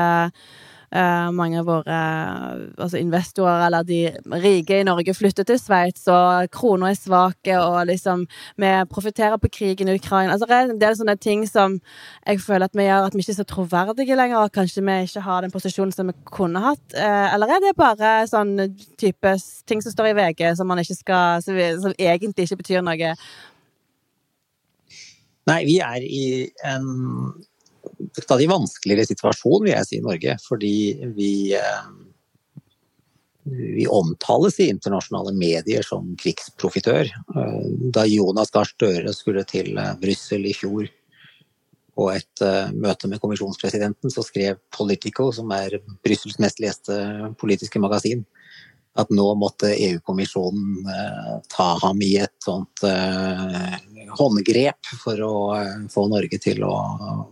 uh, 0.95 1.29
mange 1.35 1.61
av 1.61 1.67
våre 1.69 1.99
altså 2.79 3.01
investorer, 3.01 3.67
eller 3.67 3.87
de 3.89 4.01
rike 4.43 4.81
i 4.81 4.87
Norge, 4.87 5.15
flytter 5.17 5.47
til 5.49 5.59
Sveits, 5.61 6.07
og 6.13 6.49
krona 6.55 6.93
er 6.93 6.99
svake, 6.99 7.59
og 7.59 7.87
liksom 7.91 8.27
Vi 8.59 8.71
profitterer 8.91 9.37
på 9.39 9.51
krigen 9.53 9.89
i 9.89 9.95
Ukraina. 9.95 10.33
Altså, 10.33 10.47
det 10.49 10.87
er 10.87 10.97
sånne 10.99 11.17
ting 11.17 11.47
som 11.49 11.79
jeg 12.27 12.41
føler 12.41 12.69
at 12.69 12.77
vi 12.77 12.87
gjør 12.89 13.07
at 13.07 13.15
vi 13.15 13.23
ikke 13.23 13.33
er 13.33 13.41
så 13.41 13.49
troverdige 13.49 14.17
lenger, 14.17 14.39
og 14.39 14.53
kanskje 14.53 14.85
vi 14.85 14.97
ikke 15.07 15.25
har 15.27 15.43
den 15.43 15.55
posisjonen 15.55 15.93
som 15.93 16.11
vi 16.11 16.17
kunne 16.25 16.63
hatt. 16.65 16.87
Uh, 16.95 17.35
eller 17.35 17.55
er 17.55 17.63
det 17.65 17.77
bare 17.79 18.15
sånn 18.31 18.57
type 18.99 19.37
ting 19.69 19.83
som 19.85 19.95
står 19.95 20.13
i 20.13 20.17
VG, 20.19 20.57
som 20.57 20.69
man 20.69 20.81
ikke 20.83 20.99
skal 20.99 21.43
Som, 21.43 21.57
som 21.83 21.95
egentlig 21.99 22.47
ikke 22.47 22.63
betyr 22.63 22.83
noe? 22.85 23.15
Nei, 25.49 25.61
vi 25.65 25.79
er 25.81 26.05
i 26.05 26.25
en 26.67 26.89
stadig 28.19 28.49
vanskeligere 28.51 29.09
situasjon, 29.09 29.65
vil 29.65 29.75
jeg 29.75 29.89
si, 29.89 29.99
i 29.99 30.05
Norge. 30.05 30.37
Fordi 30.45 30.75
vi, 31.17 31.33
eh, 31.57 31.89
vi 33.45 33.87
omtales 33.87 34.59
i 34.61 34.69
internasjonale 34.73 35.35
medier 35.37 35.87
som 35.87 36.15
krigsprofitør. 36.21 37.09
Eh, 37.09 37.67
da 37.95 38.07
Jonas 38.09 38.55
Gahr 38.55 38.69
Støre 38.69 39.15
skulle 39.17 39.45
til 39.49 39.77
eh, 39.77 39.95
Brussel 40.01 40.47
i 40.47 40.55
fjor 40.57 40.89
på 41.99 42.05
et 42.15 42.43
møte 42.79 43.09
med 43.11 43.19
kommisjonspresidenten, 43.19 44.07
så 44.15 44.23
skrev 44.23 44.61
Politico, 44.71 45.33
som 45.35 45.51
er 45.51 45.81
Brussels 46.07 46.37
mest 46.39 46.61
leste 46.63 46.95
politiske 47.41 47.81
magasin, 47.83 48.23
at 48.99 49.11
nå 49.15 49.27
måtte 49.39 49.71
EU-kommisjonen 49.75 50.89
eh, 50.91 51.35
ta 51.53 51.69
ham 51.83 52.01
i 52.03 52.15
et 52.19 52.35
sånt 52.43 52.83
eh, 52.87 53.77
håndgrep 54.19 54.91
for 55.05 55.23
å 55.23 55.35
eh, 55.59 55.85
få 55.93 56.09
Norge 56.11 56.41
til 56.43 56.65
å 56.67 56.75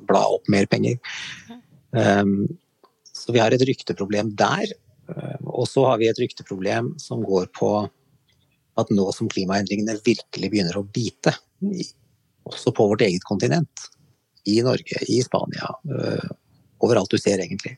bla 0.07 0.23
opp 0.37 0.47
mer 0.53 0.69
penger. 0.71 1.01
Um, 1.97 2.45
så 3.11 3.35
vi 3.35 3.43
har 3.43 3.55
et 3.55 3.65
rykteproblem 3.67 4.35
der. 4.39 4.71
Og 5.47 5.67
så 5.71 5.85
har 5.87 5.99
vi 5.99 6.09
et 6.11 6.19
rykteproblem 6.19 6.93
som 7.01 7.23
går 7.25 7.49
på 7.57 7.71
at 8.77 8.91
nå 8.93 9.07
som 9.15 9.31
klimaendringene 9.31 9.95
virkelig 10.05 10.51
begynner 10.53 10.79
å 10.79 10.85
bite, 10.85 11.33
også 12.47 12.73
på 12.75 12.89
vårt 12.91 13.05
eget 13.07 13.25
kontinent, 13.27 13.87
i 14.47 14.59
Norge, 14.67 14.99
i 15.09 15.21
Spania, 15.25 15.71
overalt 16.83 17.15
du 17.15 17.19
ser 17.23 17.41
egentlig, 17.43 17.77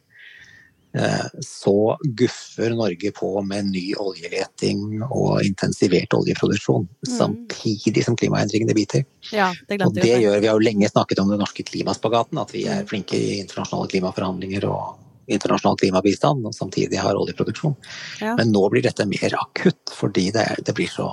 så 1.44 1.96
guffer 2.18 2.72
Norge 2.74 3.10
på 3.14 3.30
med 3.46 3.68
ny 3.72 3.84
oljeleting 4.00 5.02
og 5.06 5.42
intensivert 5.46 6.14
oljeproduksjon. 6.16 6.86
Mm. 6.88 7.10
Samtidig 7.12 8.04
som 8.06 8.16
klimaendringene 8.18 8.76
biter. 8.76 9.04
Ja, 9.32 9.50
det 9.68 9.80
og 9.84 9.94
det 9.96 10.08
gjør 10.08 10.40
Vi 10.40 10.50
har 10.50 10.56
jo 10.56 10.64
lenge 10.64 10.88
snakket 10.90 11.20
om 11.22 11.30
den 11.32 11.42
norske 11.42 11.66
klimaspagaten, 11.66 12.40
at 12.40 12.54
vi 12.54 12.64
er 12.70 12.86
flinke 12.88 13.18
i 13.18 13.38
internasjonale 13.42 13.90
klimaforhandlinger 13.92 14.68
og 14.70 15.04
internasjonal 15.28 15.76
klimabistand, 15.80 16.46
og 16.48 16.56
samtidig 16.56 17.00
har 17.02 17.18
oljeproduksjon. 17.20 17.76
Ja. 18.22 18.34
Men 18.38 18.52
nå 18.54 18.64
blir 18.72 18.86
dette 18.86 19.06
mer 19.08 19.36
akutt, 19.36 19.92
fordi 19.92 20.30
det, 20.34 20.44
er, 20.54 20.64
det 20.64 20.74
blir 20.76 20.88
så 20.88 21.10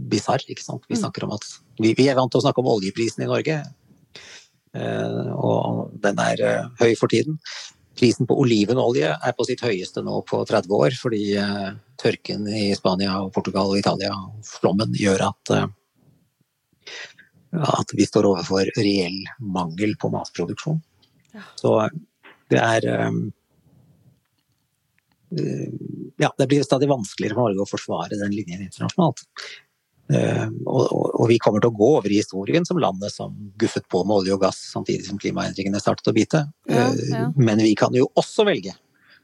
bisarr. 0.00 0.46
Vi 0.46 0.56
mm. 0.56 1.00
snakker 1.02 1.26
om 1.26 1.34
at 1.36 1.46
vi, 1.80 1.92
vi, 1.98 2.08
er 2.08 2.18
vant 2.18 2.30
til 2.32 2.40
å 2.40 2.46
snakke 2.46 2.62
om 2.62 2.72
oljeprisen 2.78 3.26
i 3.26 3.30
Norge, 3.30 3.60
Uh, 4.70 5.32
og 5.34 5.96
den 5.98 6.20
er 6.22 6.40
uh, 6.46 6.68
høy 6.78 6.92
for 6.94 7.10
tiden. 7.10 7.40
Prisen 8.00 8.28
på 8.28 8.36
olivenolje 8.40 9.10
er 9.12 9.34
på 9.36 9.44
sitt 9.48 9.62
høyeste 9.64 10.02
nå 10.06 10.22
på 10.28 10.40
30 10.48 10.76
år, 10.76 10.96
fordi 10.96 11.24
eh, 11.38 11.66
tørken 12.00 12.46
i 12.48 12.70
Spania, 12.76 13.18
og 13.20 13.34
Portugal 13.34 13.72
og 13.72 13.80
Italia, 13.80 14.14
flommen, 14.46 14.94
gjør 14.96 15.26
at, 15.28 15.52
at 17.76 17.92
vi 17.96 18.06
står 18.08 18.30
overfor 18.30 18.72
reell 18.78 19.18
mangel 19.40 19.92
på 20.00 20.12
matproduksjon. 20.14 20.80
Ja. 21.36 21.44
Så 21.60 21.76
det 22.50 22.58
er 22.58 22.88
ja, 26.18 26.32
det 26.38 26.46
blir 26.50 26.64
stadig 26.66 26.88
vanskeligere 26.90 27.36
for 27.36 27.46
Norge 27.46 27.62
å 27.62 27.70
forsvare 27.70 28.18
den 28.18 28.32
linjen 28.34 28.64
internasjonalt. 28.64 29.22
Eh, 30.10 30.46
og, 30.66 30.86
og, 30.90 31.06
og, 31.20 31.26
vi 31.30 31.38
kommer 31.38 31.62
til 31.62 31.70
å 31.70 31.76
gå 31.76 31.88
over 32.00 32.10
i 32.10 32.18
historien 32.18 32.64
som 32.66 32.80
landet 32.82 33.12
som 33.14 33.34
guffet 33.60 33.86
på 33.90 34.02
med 34.02 34.16
olje 34.22 34.34
og 34.34 34.42
gass 34.42 34.58
samtidig 34.72 35.06
som 35.06 35.20
klimaendringene 35.22 35.82
startet 35.82 36.10
å 36.10 36.16
bite. 36.16 36.44
Ja, 36.70 36.88
ja. 36.88 37.24
Eh, 37.26 37.38
men 37.38 37.62
vi 37.62 37.76
kan 37.78 37.94
jo 37.94 38.08
også 38.18 38.46
velge 38.48 38.74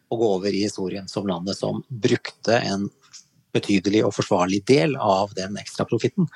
å 0.06 0.18
gå 0.20 0.30
over 0.36 0.54
i 0.54 0.62
historien 0.62 1.08
som 1.10 1.26
landet 1.26 1.58
som 1.58 1.82
brukte 1.88 2.60
en 2.60 2.86
betydelig 3.56 4.04
og 4.06 4.14
forsvarlig 4.14 4.62
del 4.68 4.94
av 5.00 5.32
den 5.34 5.56
ekstraprofitten 5.58 6.28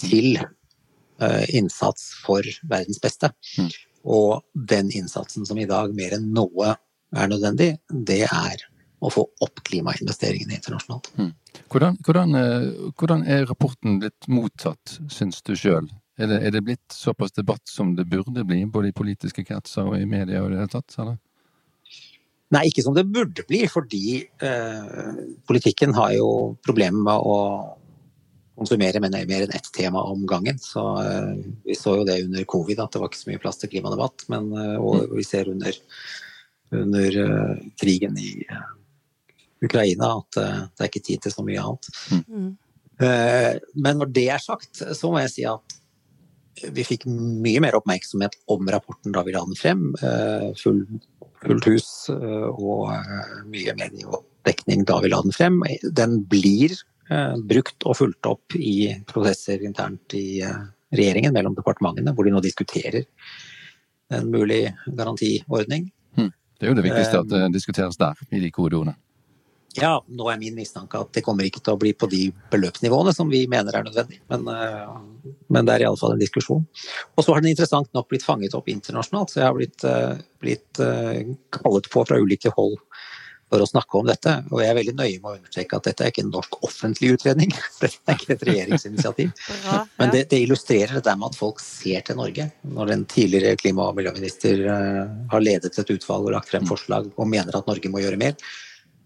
til 0.00 0.38
uh, 0.40 1.44
innsats 1.54 2.08
for 2.24 2.46
verdens 2.70 2.98
beste. 3.02 3.30
Mm. 3.60 3.68
Og 4.16 4.42
den 4.72 4.90
innsatsen 4.90 5.46
som 5.46 5.60
i 5.60 5.68
dag 5.68 5.94
mer 5.94 6.16
enn 6.16 6.32
noe 6.34 6.72
er 7.14 7.30
nødvendig, 7.30 7.74
det 7.92 8.24
er 8.26 8.64
å 9.04 9.10
få 9.12 9.24
opp 9.44 9.60
klimainvesteringene 9.68 10.56
internasjonalt. 10.58 11.10
Mm. 11.18 11.32
Hvordan, 11.72 11.98
hvordan, 12.06 12.38
eh, 12.38 12.70
hvordan, 12.98 13.26
er 13.28 13.46
rapporten 13.50 14.00
blitt 14.02 14.28
mottatt, 14.30 14.98
syns 15.12 15.42
du 15.44 15.54
sjøl? 15.58 15.90
Er, 16.18 16.30
er, 16.30 16.50
det 16.54 16.62
blitt 16.62 16.94
såpass 16.94 17.34
debatt 17.34 17.64
som 17.66 17.96
det 17.98 18.06
burde 18.06 18.44
bli, 18.46 18.62
både 18.70 18.92
i 18.92 18.96
politiske 18.96 19.42
kretser 19.46 19.88
og 19.90 19.98
i 19.98 20.06
media 20.06 20.44
og 20.44 20.52
det 20.52 20.60
hele 20.62 20.70
tatt? 20.70 20.94
Eller? 21.02 21.18
Nei, 22.54 22.68
ikke 22.70 22.84
som 22.86 22.94
det 22.94 23.06
burde 23.10 23.42
bli, 23.48 23.64
fordi 23.70 24.20
eh, 24.22 25.16
politikken 25.48 25.94
har 25.96 26.12
jo 26.14 26.28
problemer 26.62 27.02
med 27.08 27.26
å 27.26 27.38
konsumere 28.54 29.00
men 29.02 29.14
mer 29.14 29.46
enn 29.46 29.56
ett 29.56 29.70
tema 29.74 30.02
om 30.06 30.26
gangen. 30.30 30.60
Så 30.62 30.82
eh, 31.02 31.32
vi 31.64 31.76
så 31.78 31.98
jo 31.98 32.06
det 32.06 32.20
under 32.26 32.46
covid, 32.50 32.80
at 32.80 32.94
det 32.94 33.02
var 33.02 33.10
ikke 33.10 33.22
så 33.24 33.32
mye 33.32 33.42
plass 33.42 33.58
til 33.60 33.72
klimadebatt. 33.72 34.26
Men, 34.32 34.52
eh, 34.52 34.76
og 34.78 35.02
mm. 35.02 35.16
vi 35.16 35.26
ser 35.26 35.50
under, 35.50 35.80
under 36.74 37.18
uh, 37.24 37.58
krigen 37.80 38.18
i 38.18 38.30
Ukraina 39.62 40.10
at 40.18 40.40
eh, 40.40 40.60
det 40.74 40.84
er 40.84 40.90
ikke 40.90 41.06
tid 41.06 41.24
til 41.24 41.34
så 41.34 41.44
mye 41.46 41.62
annet. 41.62 41.88
Mm. 42.28 42.50
Eh, 43.04 43.50
men 43.86 44.00
når 44.00 44.12
det 44.14 44.28
er 44.34 44.42
sagt, 44.42 44.82
så 44.82 45.10
må 45.10 45.22
jeg 45.22 45.34
si 45.34 45.46
at 45.48 45.80
vi 46.74 46.84
fikk 46.86 47.08
mye 47.10 47.60
mer 47.64 47.74
oppmerksomhet 47.76 48.36
om 48.52 48.68
rapporten 48.70 49.14
da 49.14 49.24
vi 49.26 49.34
la 49.34 49.42
den 49.46 49.58
frem. 49.58 49.88
Eh, 49.98 50.50
full, 50.60 50.84
fullt 51.44 51.68
hus 51.70 51.88
og 52.14 52.92
mye 53.50 53.74
mediedekning 53.80 54.84
da 54.88 55.00
vi 55.02 55.10
la 55.12 55.22
den 55.24 55.34
frem. 55.34 55.62
Den 55.84 56.22
blir 56.30 56.76
brukt 57.44 57.84
og 57.84 57.98
fulgt 57.98 58.26
opp 58.30 58.54
i 58.56 58.94
prosesser 59.10 59.60
internt 59.66 60.14
i 60.16 60.40
regjeringen 60.94 61.34
mellom 61.34 61.56
departementene, 61.58 62.14
hvor 62.16 62.24
de 62.24 62.32
nå 62.32 62.40
diskuterer 62.40 63.02
en 64.14 64.30
mulig 64.30 64.62
garantiordning. 64.86 65.90
Hm. 66.16 66.30
Det 66.32 66.66
er 66.66 66.72
jo 66.72 66.78
det 66.78 66.86
viktigste 66.86 67.20
at 67.20 67.28
det 67.34 67.42
diskuteres 67.58 67.98
der, 68.00 68.20
i 68.30 68.40
de 68.40 68.52
korridorene. 68.54 68.94
Ja, 69.74 69.94
nå 70.06 70.28
er 70.30 70.38
min 70.38 70.54
mistanke 70.54 71.00
at 71.02 71.10
det 71.16 71.24
kommer 71.26 71.46
ikke 71.46 71.62
til 71.64 71.74
å 71.74 71.80
bli 71.80 71.90
på 71.98 72.06
de 72.10 72.28
beløpsnivåene 72.52 73.14
som 73.16 73.30
vi 73.30 73.42
mener 73.50 73.74
er 73.74 73.86
nødvendig, 73.86 74.20
men, 74.30 74.46
uh, 74.46 75.32
men 75.50 75.66
det 75.66 75.74
er 75.74 75.86
iallfall 75.86 76.14
en 76.14 76.22
diskusjon. 76.22 76.62
Og 77.16 77.24
så 77.24 77.34
har 77.34 77.42
den 77.42 77.54
interessant 77.54 77.90
nok 77.96 78.06
blitt 78.12 78.26
fanget 78.26 78.54
opp 78.54 78.70
internasjonalt, 78.70 79.32
så 79.32 79.40
jeg 79.42 79.48
har 79.48 79.58
blitt, 79.58 79.86
uh, 79.88 80.14
blitt 80.42 80.82
uh, 80.82 81.34
kallet 81.58 81.90
på 81.90 82.04
fra 82.06 82.18
ulike 82.22 82.52
hold 82.54 82.76
for 83.50 83.62
å 83.62 83.66
snakke 83.68 83.98
om 83.98 84.06
dette. 84.06 84.34
Og 84.52 84.62
jeg 84.62 84.70
er 84.70 84.78
veldig 84.78 84.94
nøye 84.98 85.16
med 85.16 85.26
å 85.28 85.34
understreke 85.36 85.78
at 85.78 85.88
dette 85.88 86.06
er 86.06 86.12
ikke 86.12 86.22
en 86.24 86.30
norsk 86.32 86.58
offentlig 86.66 87.10
utredning. 87.16 87.50
Dette 87.82 87.98
er 88.08 88.16
ikke 88.16 88.34
et 88.34 88.44
regjeringsinitiativ. 88.48 89.50
Men 90.00 90.14
det, 90.14 90.24
det 90.30 90.40
illustrerer 90.42 90.96
det 90.96 91.04
der 91.06 91.18
med 91.20 91.28
at 91.28 91.38
folk 91.38 91.62
ser 91.62 92.06
til 92.06 92.18
Norge. 92.18 92.48
Når 92.78 92.94
en 92.94 93.04
tidligere 93.10 93.58
klima- 93.60 93.90
og 93.90 93.98
miljøminister 93.98 94.64
har 95.30 95.44
ledet 95.44 95.76
et 95.76 95.92
utvalg 95.94 96.30
og 96.30 96.34
lagt 96.34 96.50
frem 96.50 96.66
forslag 96.66 97.12
og 97.14 97.30
mener 97.30 97.54
at 97.54 97.68
Norge 97.68 97.92
må 97.92 98.02
gjøre 98.02 98.18
mer, 98.24 98.38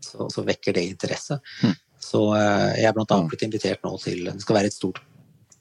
så, 0.04 0.28
så 0.32 0.44
vekker 0.46 0.76
det 0.76 0.87
interesse. 0.92 1.40
Mm. 1.62 1.74
Så 2.08 2.22
eh, 2.37 2.80
jeg 2.80 2.88
er 2.90 2.96
bl.a. 2.96 3.20
blitt 3.28 3.44
invitert 3.46 3.84
nå 3.84 3.96
til 4.02 4.28
Det 4.30 4.38
skal 4.44 4.61
være 4.61 4.70
et 4.70 4.76
stort 4.76 5.02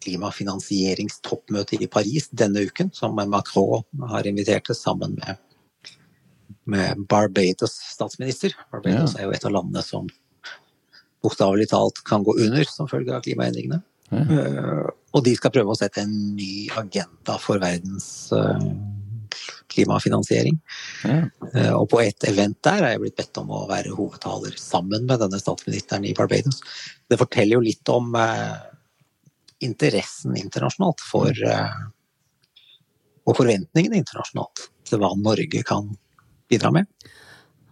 klimafinansieringstoppmøte 0.05 1.81
i 1.81 1.89
Paris 1.91 2.29
denne 2.31 2.63
uken, 2.69 2.91
som 2.93 3.17
Macron 3.17 3.83
har 4.11 4.29
invitert 4.29 4.69
til 4.69 4.77
sammen 4.77 5.17
med, 5.17 5.41
med 6.69 7.03
Barbados 7.09 7.75
statsminister. 7.95 8.55
Barbados 8.71 9.15
ja. 9.15 9.23
er 9.23 9.27
jo 9.27 9.35
et 9.35 9.47
av 9.47 9.55
landene 9.57 9.83
som 9.83 10.07
bokstavelig 11.25 11.69
talt 11.73 12.03
kan 12.07 12.23
gå 12.23 12.37
under 12.45 12.69
som 12.69 12.89
følge 12.89 13.15
av 13.15 13.25
klimaendringene. 13.25 13.81
Ja. 14.13 14.23
Uh, 14.23 14.85
og 15.17 15.25
de 15.25 15.33
skal 15.35 15.51
prøve 15.51 15.73
å 15.73 15.79
sette 15.79 16.05
en 16.05 16.13
ny 16.37 16.69
agenda 16.79 17.35
for 17.43 17.59
verdens 17.59 18.29
uh, 18.31 18.61
klimafinansiering. 19.77 20.57
Ja. 21.05 21.19
Eh, 21.53 21.73
og 21.73 21.87
på 21.93 22.01
et 22.03 22.25
event 22.29 22.57
der 22.65 22.83
er 22.83 22.95
jeg 22.95 23.03
blitt 23.05 23.19
bedt 23.19 23.41
om 23.41 23.53
å 23.53 23.65
være 23.69 23.95
hovedtaler 23.95 24.57
sammen 24.61 25.05
med 25.09 25.21
denne 25.23 25.39
statsministeren 25.41 26.07
i 26.07 26.15
Barbados. 26.17 26.61
Det 27.07 27.19
forteller 27.21 27.57
jo 27.57 27.67
litt 27.67 27.93
om 27.93 28.17
eh, 28.17 28.57
interessen 29.67 30.37
internasjonalt 30.37 31.03
for 31.05 31.31
eh, 31.31 31.77
Og 33.27 33.35
forventningene 33.35 33.97
internasjonalt 33.99 34.69
til 34.87 35.01
hva 35.01 35.09
Norge 35.19 35.59
kan 35.67 35.89
bidra 36.47 36.69
med. 36.71 36.85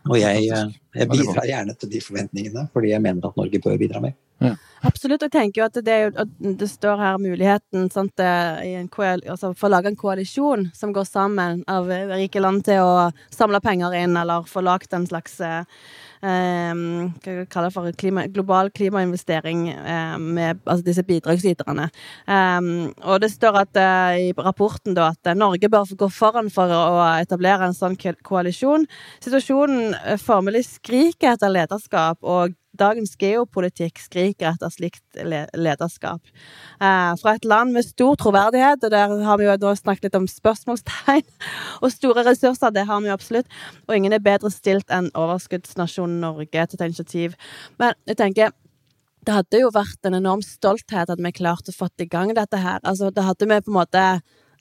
Og 0.05 0.19
jeg, 0.19 0.49
eh, 0.53 0.75
jeg 0.99 1.09
bidrar 1.09 1.49
gjerne 1.49 1.75
til 1.79 1.91
de 1.91 2.01
forventningene, 2.03 2.67
fordi 2.73 2.93
jeg 2.93 3.01
mener 3.01 3.27
at 3.27 3.37
Norge 3.39 3.61
bør 3.63 3.77
bidra 3.81 4.01
mer. 4.03 4.13
Ja. 4.43 4.53
Absolutt. 4.85 5.23
Og 5.23 5.29
jeg 5.29 5.33
tenker 5.33 5.61
jo 5.61 5.65
at 5.65 5.77
det, 5.85 5.99
at 6.21 6.33
det 6.59 6.67
står 6.69 6.99
her 6.99 7.17
muligheten 7.17 7.87
sant, 7.89 8.21
altså 8.21 9.53
for 9.55 9.69
å 9.69 9.71
lage 9.71 9.89
en 9.89 9.97
koalisjon 9.97 10.67
som 10.75 10.91
går 10.93 11.07
sammen 11.09 11.63
av 11.71 11.89
rike 12.11 12.43
land 12.43 12.65
til 12.67 12.83
å 12.83 13.07
samle 13.33 13.63
penger 13.63 13.95
inn, 13.97 14.17
eller 14.19 14.45
få 14.49 14.61
lagd 14.65 14.93
en 14.93 15.07
slags 15.09 15.39
Um, 16.25 17.11
hva 17.21 17.43
kaller 17.51 17.73
for 17.73 17.91
klima, 17.99 18.23
global 18.33 18.71
klimainvestering 18.73 19.67
um, 19.75 20.23
med 20.33 20.61
altså 20.63 20.85
disse 20.87 21.03
bidragsyterne. 21.05 21.85
Um, 22.25 22.69
og 23.03 23.21
det 23.21 23.29
står 23.35 23.59
at, 23.61 23.77
uh, 23.77 24.17
i 24.17 24.31
rapporten 24.33 24.97
da, 24.97 25.11
at 25.13 25.37
Norge 25.37 25.69
bør 25.69 25.93
gå 25.99 26.09
foran 26.09 26.49
for 26.53 26.71
å 26.73 27.03
etablere 27.19 27.69
en 27.69 27.77
sånn 27.77 27.97
koalisjon. 28.25 28.87
Situasjonen 29.21 30.17
formelig 30.23 30.65
skriker 30.71 31.35
etter 31.35 31.53
lederskap, 31.53 32.23
og 32.23 32.57
dagens 32.79 33.15
geopolitikk 33.19 33.99
skriker 34.01 34.51
etter 34.51 34.73
slikt 34.73 35.19
lederskap. 35.55 36.21
Eh, 36.79 37.13
fra 37.21 37.35
et 37.35 37.47
land 37.47 37.75
med 37.75 37.87
stor 37.87 38.17
troverdighet, 38.21 38.83
og 38.83 38.93
der 38.93 39.15
har 39.27 39.39
vi 39.41 39.47
jo 39.49 39.75
snakket 39.79 40.09
litt 40.09 40.19
om 40.19 40.27
spørsmålstegn, 40.29 41.25
og 41.83 41.93
store 41.93 42.25
ressurser, 42.27 42.75
det 42.75 42.85
har 42.89 43.01
vi 43.01 43.11
jo 43.11 43.17
absolutt, 43.17 43.49
og 43.87 43.95
ingen 43.97 44.15
er 44.15 44.23
bedre 44.23 44.51
stilt 44.53 44.91
enn 44.93 45.11
overskuddsnasjonen 45.15 46.21
Norge 46.23 46.67
til 46.67 46.77
å 46.77 46.81
ta 46.81 46.89
initiativ. 46.91 47.35
Men 47.81 47.97
jeg 48.05 48.21
tenker 48.21 48.55
det 49.25 49.33
hadde 49.33 49.59
jo 49.63 49.71
vært 49.73 50.05
en 50.05 50.17
enorm 50.19 50.43
stolthet 50.45 51.09
at 51.09 51.21
vi 51.21 51.31
klarte 51.33 51.73
å 51.73 51.75
få 51.75 51.87
i 51.97 52.05
gang 52.05 52.33
dette 52.37 52.59
her. 52.61 52.77
Altså, 52.83 53.09
det 53.09 53.23
hadde 53.25 53.47
vi 53.49 53.57
på 53.65 53.71
en 53.71 53.79
måte 53.79 54.03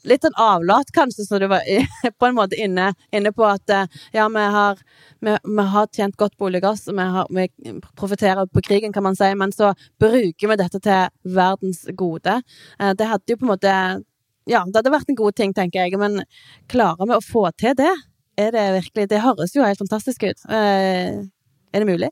litt 0.09 0.25
sånn 0.25 0.37
avlat, 0.41 0.91
kanskje, 0.95 1.27
så 1.27 1.41
du 1.41 1.47
var 1.51 1.65
på 2.21 2.29
en 2.29 2.37
måte 2.37 2.59
inne, 2.61 2.93
inne 3.15 3.33
på 3.35 3.47
at 3.49 3.73
eh, 3.73 4.01
ja, 4.17 4.29
vi 4.33 4.47
har, 4.57 4.81
vi, 5.25 5.37
vi 5.45 5.67
har 5.75 5.91
tjent 5.93 6.17
godt 6.21 6.37
på 6.39 6.49
olje 6.49 6.63
og 6.63 6.67
gass, 6.69 6.87
vi, 6.89 7.09
har, 7.17 7.29
vi 7.35 7.77
profitterer 7.99 8.49
på 8.51 8.65
krigen, 8.65 8.95
kan 8.95 9.07
man 9.07 9.19
si, 9.19 9.31
men 9.39 9.53
så 9.55 9.75
bruker 10.01 10.51
vi 10.51 10.59
dette 10.61 10.81
til 10.85 11.37
verdens 11.37 11.85
gode. 11.97 12.41
Eh, 12.79 12.93
det 12.99 13.11
hadde 13.11 13.35
jo 13.35 13.41
på 13.41 13.49
en 13.49 13.55
måte 13.57 13.77
Ja, 14.45 14.61
det 14.69 14.77
hadde 14.77 14.93
vært 14.93 15.09
en 15.09 15.17
god 15.17 15.37
ting, 15.39 15.55
tenker 15.57 15.87
jeg, 15.87 15.97
men 16.01 16.21
klarer 16.69 17.09
vi 17.09 17.17
å 17.17 17.25
få 17.25 17.47
til 17.57 17.73
det? 17.79 17.93
Er 18.37 18.51
det 18.53 18.65
virkelig 18.75 19.09
Det 19.09 19.23
høres 19.23 19.55
jo 19.55 19.65
helt 19.65 19.81
fantastisk 19.81 20.27
ut. 20.27 20.45
Eh, 20.51 21.23
er 21.73 21.81
det 21.81 21.89
mulig? 21.89 22.11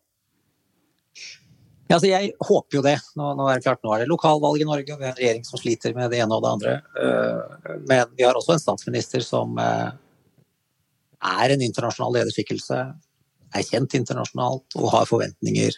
Ja, 1.93 1.99
altså 1.99 2.09
jeg 2.09 2.31
håper 2.41 2.79
jo 2.79 2.83
det. 2.87 2.95
Nå, 3.21 3.27
nå, 3.37 3.47
er 3.51 3.59
det 3.59 3.67
klart, 3.67 3.83
nå 3.85 3.93
er 3.93 4.01
det 4.03 4.09
lokalvalg 4.09 4.63
i 4.65 4.69
Norge, 4.69 4.95
og 4.95 5.03
vi 5.03 5.05
har 5.05 5.13
en 5.13 5.19
regjering 5.19 5.43
som 5.45 5.61
sliter 5.61 5.93
med 5.97 6.09
det 6.13 6.23
ene 6.25 6.39
og 6.39 6.45
det 6.45 6.53
andre. 6.55 6.77
Eh, 6.97 7.75
men 7.91 8.15
vi 8.17 8.25
har 8.25 8.39
også 8.39 8.55
en 8.57 8.63
statsminister 8.63 9.25
som 9.27 9.61
eh, 9.61 9.91
er 11.33 11.53
en 11.53 11.65
internasjonal 11.69 12.17
lederskikkelse. 12.17 12.79
er 13.53 13.69
kjent 13.69 13.99
internasjonalt 13.99 14.79
og 14.81 14.89
har 14.95 15.11
forventninger 15.11 15.77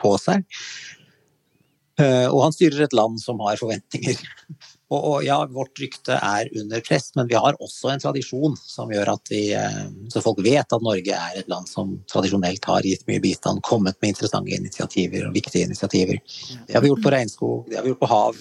på 0.00 0.10
seg. 0.16 0.42
Og 2.00 2.38
han 2.40 2.54
styrer 2.56 2.86
et 2.86 2.94
land 2.96 3.18
som 3.20 3.38
har 3.44 3.60
forventninger 3.60 4.18
og, 4.90 5.04
og, 5.06 5.16
ja, 5.22 5.36
vårt 5.46 5.78
rykte 5.78 6.16
er 6.18 6.48
under 6.58 6.82
press, 6.82 7.12
men 7.14 7.28
vi 7.30 7.38
har 7.38 7.58
også 7.62 7.92
en 7.92 8.02
tradisjon 8.02 8.56
som 8.58 8.90
gjør 8.90 9.12
at 9.12 9.30
vi 9.30 9.42
eh, 9.54 9.84
Så 10.10 10.22
folk 10.24 10.40
vet 10.42 10.66
at 10.66 10.82
Norge 10.82 11.14
er 11.14 11.38
et 11.38 11.50
land 11.50 11.70
som 11.70 11.92
tradisjonelt 12.10 12.66
har 12.66 12.86
gitt 12.86 13.06
mye 13.06 13.22
bistand, 13.22 13.62
kommet 13.62 14.00
med 14.00 14.14
interessante 14.14 14.56
initiativer 14.56 15.28
og 15.28 15.36
viktige 15.36 15.68
initiativer. 15.68 16.18
Det 16.66 16.74
har 16.74 16.82
vi 16.82 16.90
gjort 16.90 17.04
på 17.06 17.14
regnskog, 17.14 17.70
det 17.70 17.78
har 17.78 17.86
vi 17.86 17.92
gjort 17.94 18.02
på 18.02 18.10
hav. 18.10 18.40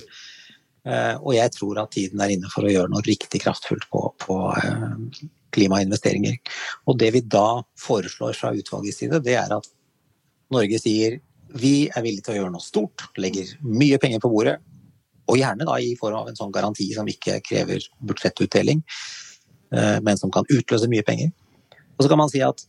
Eh, 0.90 1.16
og 1.20 1.36
jeg 1.36 1.54
tror 1.54 1.84
at 1.84 1.94
tiden 1.94 2.24
er 2.24 2.34
inne 2.34 2.50
for 2.50 2.66
å 2.66 2.74
gjøre 2.74 2.90
noe 2.96 3.06
riktig 3.06 3.44
kraftfullt 3.44 3.86
på, 3.94 4.04
på 4.26 4.40
eh, 4.58 5.24
klimainvesteringer. 5.54 6.40
Og 6.90 6.98
det 6.98 7.12
vi 7.14 7.22
da 7.26 7.62
foreslår 7.78 8.34
fra 8.38 8.56
utvalgets 8.58 9.04
side, 9.04 9.22
det 9.26 9.38
er 9.38 9.54
at 9.60 9.70
Norge 10.50 10.82
sier 10.82 11.20
vi 11.62 11.90
er 11.90 12.06
villige 12.06 12.26
til 12.26 12.36
å 12.36 12.42
gjøre 12.42 12.54
noe 12.54 12.64
stort, 12.64 13.08
legger 13.22 13.54
mye 13.66 13.98
penger 14.02 14.22
på 14.22 14.30
bordet, 14.34 14.60
og 15.30 15.38
gjerne 15.38 15.68
da 15.68 15.78
i 15.82 15.94
form 16.00 16.18
av 16.24 16.32
en 16.32 16.38
sånn 16.38 16.54
garanti 16.54 16.90
som 16.96 17.08
ikke 17.10 17.40
krever 17.46 17.86
budsjettutdeling, 18.10 18.82
eh, 19.76 19.98
men 20.06 20.18
som 20.18 20.34
kan 20.34 20.48
utløse 20.50 20.90
mye 20.92 21.06
penger. 21.06 21.32
Og 21.98 22.06
så 22.06 22.12
kan 22.12 22.22
man 22.22 22.32
si 22.32 22.42
at 22.46 22.66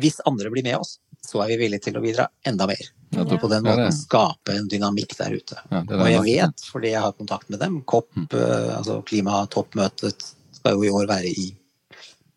hvis 0.00 0.20
andre 0.26 0.50
blir 0.50 0.66
med 0.66 0.78
oss, 0.80 0.98
så 1.24 1.40
er 1.44 1.52
vi 1.52 1.64
villige 1.64 1.86
til 1.86 1.98
å 1.98 2.02
bidra 2.04 2.26
enda 2.46 2.66
mer. 2.68 2.82
Ja, 3.14 3.24
på 3.24 3.48
den 3.50 3.64
måten 3.64 3.92
skape 3.94 4.56
en 4.58 4.68
dynamikk 4.70 5.14
der 5.18 5.36
ute. 5.38 5.60
Og 5.70 6.06
jeg 6.10 6.22
vet, 6.26 6.64
fordi 6.72 6.90
jeg 6.92 7.04
har 7.04 7.14
kontakt 7.16 7.50
med 7.52 7.62
dem, 7.62 7.78
COP, 7.86 8.10
mm. 8.16 8.26
Eh, 8.34 8.70
altså 8.76 8.98
klimatoppmøtet, 9.06 10.26
skal 10.58 10.76
jo 10.76 10.86
i 10.86 10.92
år 10.94 11.08
være 11.10 11.30
i 11.30 11.52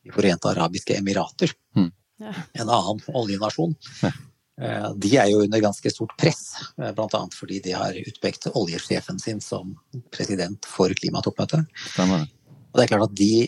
De 0.07 0.13
forente 0.15 0.47
arabiske 0.47 0.95
emirater. 0.95 1.51
Mm. 1.75 1.89
En 2.23 2.69
annen 2.69 3.01
oljenasjon. 3.19 3.73
Eh, 4.61 4.91
de 4.95 5.11
er 5.17 5.29
jo 5.29 5.43
under 5.43 5.61
ganske 5.61 5.91
stort 5.93 6.15
press, 6.17 6.55
eh, 6.81 6.89
bl.a. 6.97 7.21
fordi 7.33 7.59
de 7.63 7.75
har 7.77 7.99
utpekt 7.99 8.49
oljesjefen 8.53 9.19
sin 9.21 9.41
som 9.41 9.75
president 10.13 10.65
for 10.65 10.93
klimatoppmøtet. 10.97 11.67
Og 12.01 12.79
det 12.79 12.87
er 12.87 12.91
klart 12.91 13.09
at 13.09 13.17
de 13.17 13.47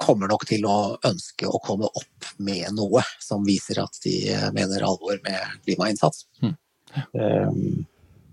kommer 0.00 0.32
nok 0.32 0.46
til 0.48 0.64
å 0.66 0.96
ønske 1.06 1.48
å 1.48 1.60
komme 1.64 1.86
opp 1.86 2.30
med 2.42 2.72
noe 2.76 3.04
som 3.22 3.44
viser 3.46 3.82
at 3.84 4.00
de 4.04 4.16
eh, 4.32 4.50
mener 4.56 4.86
alvor 4.86 5.20
med 5.26 5.60
klimainnsats. 5.66 6.26
Mm. 6.42 6.56
Um, 7.12 7.84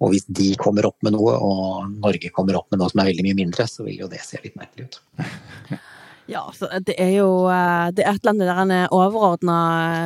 og 0.01 0.13
hvis 0.13 0.25
de 0.29 0.51
kommer 0.57 0.87
opp 0.87 0.97
med 1.05 1.13
noe, 1.15 1.35
og 1.37 1.91
Norge 2.01 2.31
kommer 2.33 2.57
opp 2.57 2.71
med 2.71 2.81
noe 2.81 2.89
som 2.89 3.03
er 3.03 3.11
veldig 3.11 3.25
mye 3.27 3.37
mindre, 3.43 3.67
så 3.69 3.85
vil 3.85 4.03
jo 4.03 4.09
det 4.09 4.23
se 4.25 4.39
litt 4.41 4.57
merkelig 4.57 4.89
ut. 4.89 5.01
Ja, 6.29 6.43
det 6.85 6.95
er 7.01 7.13
jo 7.15 7.29
eh, 7.49 7.87
Det 7.95 8.05
er 8.05 8.13
et 8.13 8.21
eller 8.21 8.33
annet 8.33 8.47
der 8.49 8.59
den 8.63 8.87
overordna 8.91 9.57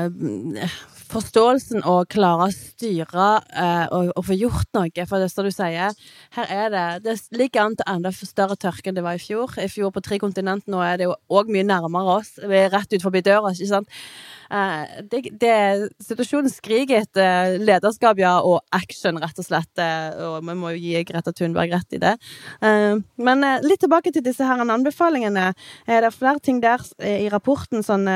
eh, 0.05 0.77
forståelsen 1.09 1.83
å 1.87 1.95
klare 2.09 2.47
å 2.47 2.53
styre 2.53 3.27
eh, 3.53 3.85
og, 3.93 4.11
og, 4.15 4.21
få 4.27 4.37
gjort 4.37 4.69
noe. 4.77 5.05
For 5.09 5.21
det 5.21 5.29
som 5.31 5.47
du 5.47 5.51
sier, 5.53 5.95
her 6.37 6.53
er 6.53 6.71
det 6.73 6.85
Det 7.05 7.15
ligger 7.37 7.65
an 7.65 7.77
til 7.77 7.89
enda 7.91 8.11
større 8.15 8.57
tørke 8.59 8.89
enn 8.89 8.97
det 8.97 9.05
var 9.05 9.19
i 9.19 9.21
fjor. 9.21 9.57
I 9.61 9.69
fjor 9.71 9.93
på 9.95 10.03
tre 10.05 10.19
kontinenter, 10.21 10.71
nå 10.71 10.81
er 10.85 10.99
det 10.99 11.09
jo 11.09 11.17
òg 11.29 11.51
mye 11.53 11.67
nærmere 11.67 12.19
oss. 12.19 12.35
Vi 12.41 12.61
er 12.61 12.73
rett 12.73 12.93
ut 12.93 13.05
forbi 13.05 13.23
døra, 13.25 13.53
ikke 13.53 13.71
sant. 13.71 13.91
Eh, 14.51 15.01
det, 15.09 15.21
det, 15.41 15.55
situasjonen 16.05 16.51
skriker 16.51 17.03
etter 17.03 17.57
lederskap, 17.61 18.19
ja, 18.21 18.35
og 18.45 18.61
action, 18.75 19.19
rett 19.21 19.39
og 19.41 19.47
slett. 19.47 19.71
Eh, 19.81 20.19
og 20.27 20.45
vi 20.45 20.57
må 20.57 20.75
jo 20.75 20.81
gi 20.81 21.03
Greta 21.07 21.33
Thunberg 21.35 21.73
rett 21.73 21.97
i 21.97 22.01
det. 22.01 22.15
Eh, 22.61 22.93
men 23.17 23.49
litt 23.65 23.83
tilbake 23.83 24.13
til 24.13 24.25
disse 24.25 24.45
her 24.45 24.61
anbefalingene. 24.65 25.51
Er 25.87 26.05
det 26.05 26.13
flere 26.15 26.41
ting 26.43 26.61
der 26.63 26.83
i 27.05 27.27
rapporten 27.33 27.83
sånn, 27.85 28.07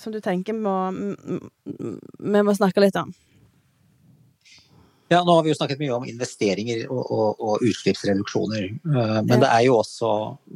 som 0.00 0.14
du 0.14 0.20
tenker 0.24 0.56
må, 0.56 0.76
vi 1.64 2.42
må 2.42 2.54
snakke 2.56 2.82
litt 2.84 2.98
om? 3.00 3.14
Ja, 5.08 5.20
nå 5.24 5.34
har 5.36 5.42
vi 5.42 5.52
jo 5.52 5.54
snakket 5.54 5.78
mye 5.78 5.94
om 5.94 6.06
investeringer 6.08 6.80
og, 6.90 7.02
og, 7.14 7.36
og 7.38 7.62
utslippsreduksjoner. 7.62 8.64
Eh, 8.74 9.18
men 9.28 9.42
det 9.42 9.50
er 9.52 9.62
jo 9.68 9.76
også 9.78 10.08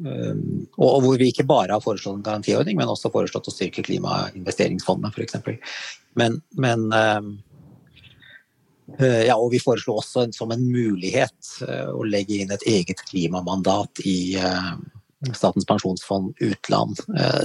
eh, 0.02 0.40
Og 0.74 1.04
hvor 1.04 1.20
vi 1.20 1.28
ikke 1.30 1.46
bare 1.46 1.76
har 1.76 1.84
foreslått 1.84 2.18
en 2.18 2.26
garantiordning, 2.26 2.78
men 2.80 2.90
også 2.90 3.12
foreslått 3.14 3.46
å 3.46 3.54
styrke 3.54 3.84
klimainvesteringsfondet, 3.86 5.14
f.eks. 5.14 5.38
Men, 6.18 6.40
men 6.58 6.88
eh, 6.98 7.22
ja, 9.28 9.36
og 9.38 9.52
vi 9.54 9.62
foreslo 9.62 10.00
også 10.00 10.26
som 10.34 10.50
en 10.50 10.64
mulighet 10.66 11.62
å 11.94 12.02
legge 12.02 12.40
inn 12.42 12.50
et 12.50 12.66
eget 12.66 13.04
klimamandat 13.06 14.02
i 14.02 14.34
Statens 15.36 15.66
pensjonsfond 15.68 16.38
utland. 16.40 17.00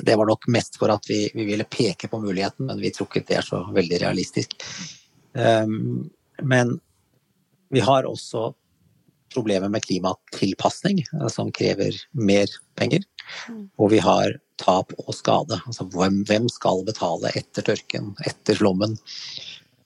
Det 0.08 0.16
var 0.16 0.30
nok 0.30 0.48
mest 0.48 0.78
for 0.80 0.94
at 0.94 1.10
vi, 1.10 1.26
vi 1.36 1.44
ville 1.50 1.66
peke 1.68 2.08
på 2.08 2.20
muligheten, 2.24 2.70
men 2.70 2.80
vi 2.80 2.94
tror 2.96 3.10
ikke 3.10 3.26
det 3.28 3.40
er 3.42 3.48
så 3.48 3.60
veldig 3.76 4.00
realistisk. 4.00 4.56
Men 5.36 6.72
vi 7.76 7.84
har 7.84 8.08
også 8.08 8.54
problemer 9.36 9.70
med 9.70 9.84
klimatilpasning, 9.84 11.04
eh, 11.14 11.28
som 11.28 11.52
krever 11.52 11.94
mer 12.12 12.48
penger. 12.76 13.04
Mm. 13.50 13.70
Og 13.78 13.92
vi 13.92 14.00
har 14.04 14.38
tap 14.62 14.94
og 14.98 15.12
skade. 15.16 15.60
Altså 15.68 15.88
hvem 15.92 16.50
skal 16.52 16.86
betale 16.88 17.34
etter 17.36 17.66
tørken, 17.66 18.14
etter 18.28 18.56
flommen, 18.60 18.96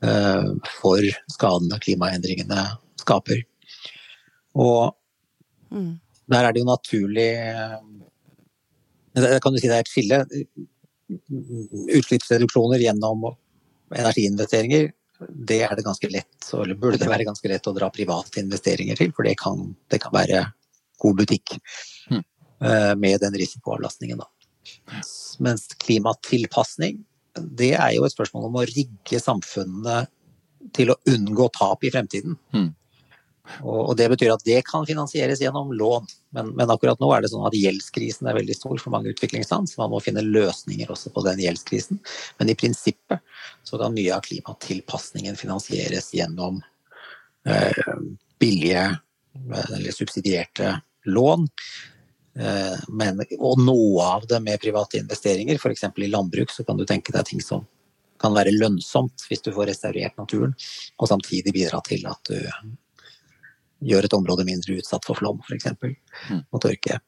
eh, 0.04 0.52
for 0.82 1.10
skadene 1.34 1.82
klimaendringene 1.82 2.68
skaper. 3.02 3.42
Og 4.60 4.94
mm. 5.72 5.98
Der 6.30 6.46
er 6.46 6.54
det 6.54 6.62
jo 6.64 6.70
naturlig 6.70 7.30
eh, 7.40 7.78
kan 9.44 9.54
du 9.54 9.60
si 9.60 9.68
det 9.68 9.76
er 9.80 9.84
et 9.84 9.92
skille. 9.92 10.20
Utslippsreduksjoner 11.98 12.80
gjennom 12.84 13.26
energiinvesteringer 13.90 14.92
det 15.28 15.62
er 15.66 15.76
det 15.76 15.84
ganske 15.84 16.08
lett, 16.12 16.50
eller 16.54 16.78
burde 16.80 17.00
det 17.02 17.10
være 17.10 17.26
ganske 17.28 17.50
lett 17.52 17.68
å 17.68 17.74
dra 17.76 17.90
private 17.92 18.40
investeringer 18.40 18.96
til, 18.96 19.12
for 19.16 19.28
det 19.28 19.36
kan, 19.42 19.74
det 19.92 20.00
kan 20.00 20.14
være 20.16 20.46
god 21.04 21.18
butikk 21.20 21.58
mm. 22.12 22.24
med 23.02 23.20
den 23.26 23.36
risikoavlastningen. 23.42 24.22
Da. 24.22 24.30
Mens 25.44 25.68
klimatilpasning, 25.84 27.02
det 27.36 27.74
er 27.74 27.98
jo 27.98 28.06
et 28.08 28.16
spørsmål 28.16 28.48
om 28.48 28.62
å 28.62 28.66
rigge 28.70 29.20
samfunnene 29.20 30.06
til 30.76 30.94
å 30.94 31.00
unngå 31.12 31.50
tap 31.56 31.84
i 31.84 31.92
fremtiden. 31.92 32.38
Mm. 32.56 32.72
Og, 33.64 33.96
det 33.98 34.08
betyr 34.12 34.34
at 34.34 34.46
det 34.46 34.62
kan 34.68 34.86
finansieres 34.88 35.42
gjennom 35.44 35.72
lån. 35.76 36.08
Men, 36.36 36.52
men, 36.58 36.72
akkurat 36.72 37.00
nå 37.02 37.10
er 37.16 37.24
det 37.24 37.32
sånn 37.34 37.48
at 37.48 37.58
gjeldskrisen 37.58 38.30
er 38.30 38.38
veldig 38.38 38.56
stor 38.58 38.82
for 38.82 38.94
mange 38.94 39.14
utviklingsland, 39.14 39.70
så 39.70 39.84
man 39.84 39.94
må 39.94 40.02
finne 40.04 40.26
løsninger 40.26 40.92
også 40.94 41.14
på 41.16 41.24
den 41.28 41.42
gjeldskrisen. 41.44 42.02
Men 42.40 42.52
i 42.52 42.58
prinsippet 42.60 43.24
så 43.68 43.82
kan 43.82 43.96
mye 43.96 44.14
av 44.16 44.26
klimatilpasningen 44.28 45.40
finansieres 45.40 46.12
gjennom 46.16 46.62
eh, 47.50 47.96
billige 48.40 48.86
eller 49.50 49.92
subsidierte 49.96 50.78
lån. 51.10 51.48
Eh, 52.40 52.78
men 52.88 53.24
å 53.40 53.56
nå 53.60 53.82
av 54.04 54.28
det 54.30 54.40
med 54.46 54.62
private 54.62 55.02
investeringer, 55.02 55.60
f.eks. 55.60 55.90
i 55.96 56.12
landbruk, 56.14 56.54
så 56.54 56.64
kan 56.64 56.78
du 56.78 56.86
tenke 56.86 57.16
deg 57.16 57.26
ting 57.28 57.44
som 57.44 57.66
kan 58.20 58.36
være 58.36 58.54
lønnsomt 58.56 59.26
hvis 59.30 59.44
du 59.46 59.54
får 59.56 59.70
restaurert 59.72 60.18
naturen, 60.20 60.54
og 61.00 61.10
samtidig 61.10 61.56
bidra 61.56 61.80
til 61.88 62.06
at 62.10 62.32
du 62.32 62.38
gjør 63.86 64.08
et 64.08 64.16
område 64.18 64.46
mindre 64.48 64.80
utsatt 64.80 65.06
for 65.08 65.20
flom, 65.20 65.40
f.eks. 65.46 65.70
Mm. 66.30 66.42
og 66.52 66.64
tørke. 66.64 67.00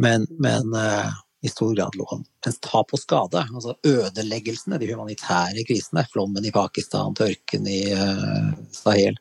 Men, 0.00 0.24
men 0.40 0.72
uh, 0.76 1.10
i 1.42 1.48
stor 1.48 1.74
grad 1.76 1.96
lån. 1.96 2.24
Mens 2.46 2.58
tap 2.64 2.92
og 2.92 3.00
skade, 3.00 3.44
altså 3.54 3.76
ødeleggelsene, 3.86 4.78
de 4.80 4.90
humanitære 4.92 5.64
krisene, 5.68 6.04
flommen 6.12 6.44
i 6.44 6.52
Pakistan, 6.54 7.16
tørken 7.16 7.68
i 7.68 7.82
uh, 7.96 8.50
Sahel 8.76 9.16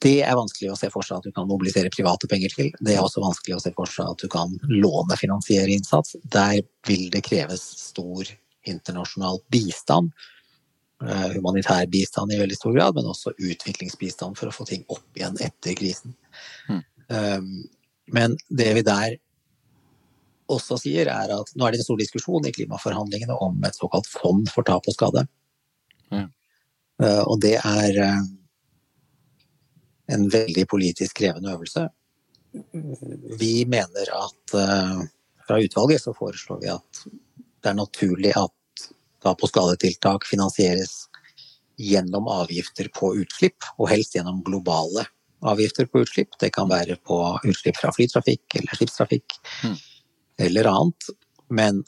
Det 0.00 0.22
er 0.24 0.36
vanskelig 0.36 0.72
å 0.72 0.78
se 0.80 0.88
for 0.92 1.04
seg 1.04 1.20
at 1.20 1.28
du 1.28 1.34
kan 1.36 1.48
mobilisere 1.48 1.92
private 1.92 2.28
penger 2.30 2.54
til. 2.56 2.70
Det 2.80 2.94
er 2.94 3.04
også 3.04 3.24
vanskelig 3.24 3.58
å 3.58 3.64
se 3.64 3.74
for 3.76 3.90
seg 3.90 4.14
at 4.14 4.24
du 4.24 4.30
kan 4.32 4.54
lånefinansiere 4.70 5.76
innsats. 5.76 6.16
Der 6.24 6.62
vil 6.88 7.10
det 7.12 7.24
kreves 7.26 7.66
stor 7.90 8.28
internasjonal 8.64 9.42
bistand 9.52 10.12
humanitær 11.02 11.86
bistand 11.90 12.32
i 12.32 12.38
veldig 12.38 12.56
stor 12.56 12.74
grad, 12.76 12.94
men 12.96 13.08
også 13.10 13.34
utviklingsbistand 13.36 14.38
for 14.38 14.48
å 14.48 14.54
få 14.54 14.66
ting 14.68 14.84
opp 14.92 15.18
igjen 15.18 15.36
etter 15.42 15.76
krisen. 15.76 16.14
Mm. 16.68 17.48
Men 18.14 18.36
det 18.48 18.70
vi 18.78 18.84
der 18.86 19.16
også 20.54 20.78
sier, 20.80 21.08
er 21.10 21.32
at 21.34 21.52
nå 21.56 21.66
er 21.66 21.74
det 21.74 21.82
en 21.82 21.88
stor 21.88 22.00
diskusjon 22.00 22.46
i 22.48 22.52
klimaforhandlingene 22.54 23.36
om 23.42 23.58
et 23.66 23.76
såkalt 23.76 24.08
fond 24.08 24.48
for 24.52 24.66
tap 24.66 24.86
og 24.88 24.96
skade. 24.96 25.26
Mm. 26.14 26.28
Og 27.26 27.36
det 27.42 27.56
er 27.58 28.00
eh, 28.06 28.24
en 30.14 30.26
veldig 30.30 30.66
politisk 30.70 31.18
krevende 31.20 31.52
øvelse. 31.56 31.88
Vi 33.40 33.64
mener 33.66 34.12
at 34.14 34.52
fra 35.44 35.56
utvalget 35.60 36.04
så 36.04 36.14
foreslår 36.16 36.60
vi 36.62 36.68
at 36.70 37.00
det 37.08 37.72
er 37.72 37.78
naturlig 37.78 38.34
at 38.38 38.52
tap- 39.24 39.40
på 39.40 39.50
skadetiltak 39.50 40.28
finansieres 40.28 41.04
gjennom 41.80 42.28
avgifter 42.30 42.88
på 42.94 43.14
utslipp, 43.18 43.66
og 43.78 43.90
helst 43.90 44.14
gjennom 44.14 44.42
globale 44.46 45.06
avgifter 45.44 45.88
på 45.90 46.04
utslipp. 46.04 46.38
Det 46.40 46.52
kan 46.54 46.68
være 46.70 46.96
på 46.96 47.18
utslipp 47.44 47.80
fra 47.80 47.92
flytrafikk 47.92 48.60
eller 48.60 48.78
skipstrafikk 48.78 49.36
mm. 49.64 49.74
eller 50.46 50.70
annet. 50.70 51.10
Men 51.50 51.82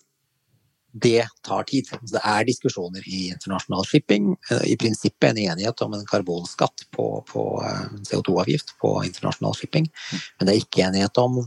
det 0.97 1.27
tar 1.45 1.65
tid. 1.69 1.89
Det 2.09 2.21
er 2.25 2.47
diskusjoner 2.49 3.05
i 3.05 3.27
internasjonal 3.29 3.85
shipping. 3.89 4.33
I 4.65 4.77
prinsippet 4.81 5.31
en 5.31 5.41
enighet 5.43 5.83
om 5.85 5.95
en 5.97 6.07
karbonskatt 6.09 6.87
på, 6.97 7.09
på 7.29 7.45
CO2-avgift 8.09 8.77
på 8.81 8.95
internasjonal 9.05 9.57
shipping. 9.59 9.91
Men 10.39 10.49
det 10.49 10.55
er 10.55 10.63
ikke 10.65 10.87
enighet 10.89 11.21
om 11.21 11.43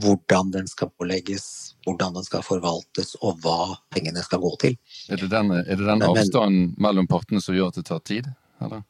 hvordan 0.00 0.50
den 0.50 0.68
skal 0.68 0.88
pålegges, 0.96 1.74
hvordan 1.84 2.14
den 2.16 2.24
skal 2.24 2.44
forvaltes 2.46 3.14
og 3.20 3.42
hva 3.44 3.74
pengene 3.92 4.22
skal 4.24 4.40
gå 4.40 4.54
til. 4.62 4.78
Er 5.12 5.20
det 5.20 5.28
den, 5.32 5.52
er 5.52 5.68
det 5.68 5.84
den 5.84 6.06
avstanden 6.06 6.72
mellom 6.80 7.08
partene 7.10 7.42
som 7.44 7.56
gjør 7.56 7.72
at 7.72 7.80
det 7.80 7.84
tar 7.90 8.00
tid? 8.08 8.30
Eller? 8.64 8.82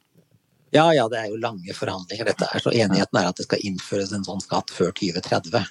Ja, 0.73 0.87
ja, 0.95 1.05
det 1.11 1.19
er 1.19 1.27
jo 1.29 1.37
lange 1.37 1.75
forhandlinger 1.77 2.31
dette 2.31 2.47
er. 2.49 2.63
Så 2.63 2.71
enigheten 2.73 3.19
er 3.19 3.29
at 3.29 3.37
det 3.37 3.45
skal 3.45 3.61
innføres 3.67 4.13
en 4.15 4.25
sånn 4.25 4.41
skatt 4.41 4.73
før 4.73 4.89
2030. 4.95 5.67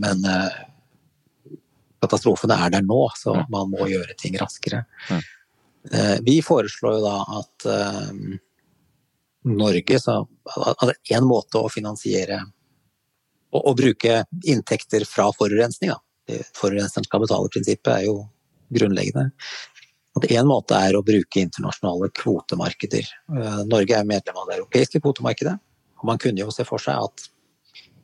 Men 0.00 0.24
katastrofene 2.00 2.56
er 2.64 2.72
der 2.78 2.86
nå, 2.86 3.02
så 3.18 3.34
man 3.52 3.68
må 3.74 3.90
gjøre 3.90 4.16
ting 4.16 4.38
raskere. 4.40 4.86
Vi 6.24 6.40
foreslår 6.46 6.96
jo 6.96 7.04
da 7.04 7.18
at 7.42 7.68
Norge 9.46 10.00
så, 10.02 10.16
altså 10.50 10.94
En 11.14 11.26
måte 11.28 11.60
å 11.60 11.68
finansiere 11.70 12.40
å 13.54 13.74
bruke 13.78 14.24
inntekter 14.44 15.04
fra 15.08 15.28
forurensninga. 15.36 15.96
Forurenseren 16.58 17.06
skal 17.06 17.22
betale-prinsippet 17.22 17.92
er 17.92 18.06
jo 18.08 18.18
grunnleggende. 18.74 19.30
At 20.16 20.26
en 20.32 20.48
måte 20.48 20.78
er 20.80 20.96
å 20.96 21.04
bruke 21.04 21.42
internasjonale 21.42 22.08
kvotemarkeder. 22.16 23.08
Norge 23.68 23.98
er 23.98 24.08
medlem 24.08 24.38
av 24.40 24.48
det 24.48 24.56
europeiske 24.58 25.02
kvotemarkedet. 25.04 25.56
Og 26.00 26.08
man 26.08 26.20
kunne 26.20 26.42
jo 26.42 26.52
se 26.54 26.64
for 26.68 26.82
seg 26.82 26.98
at 27.04 27.26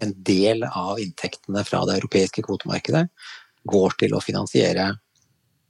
en 0.03 0.13
del 0.27 0.65
av 0.67 1.01
inntektene 1.01 1.63
fra 1.65 1.83
det 1.89 1.97
europeiske 2.01 2.45
kvotemarkedet 2.45 3.07
går 3.71 3.97
til 4.01 4.17
å 4.17 4.23
finansiere 4.23 4.91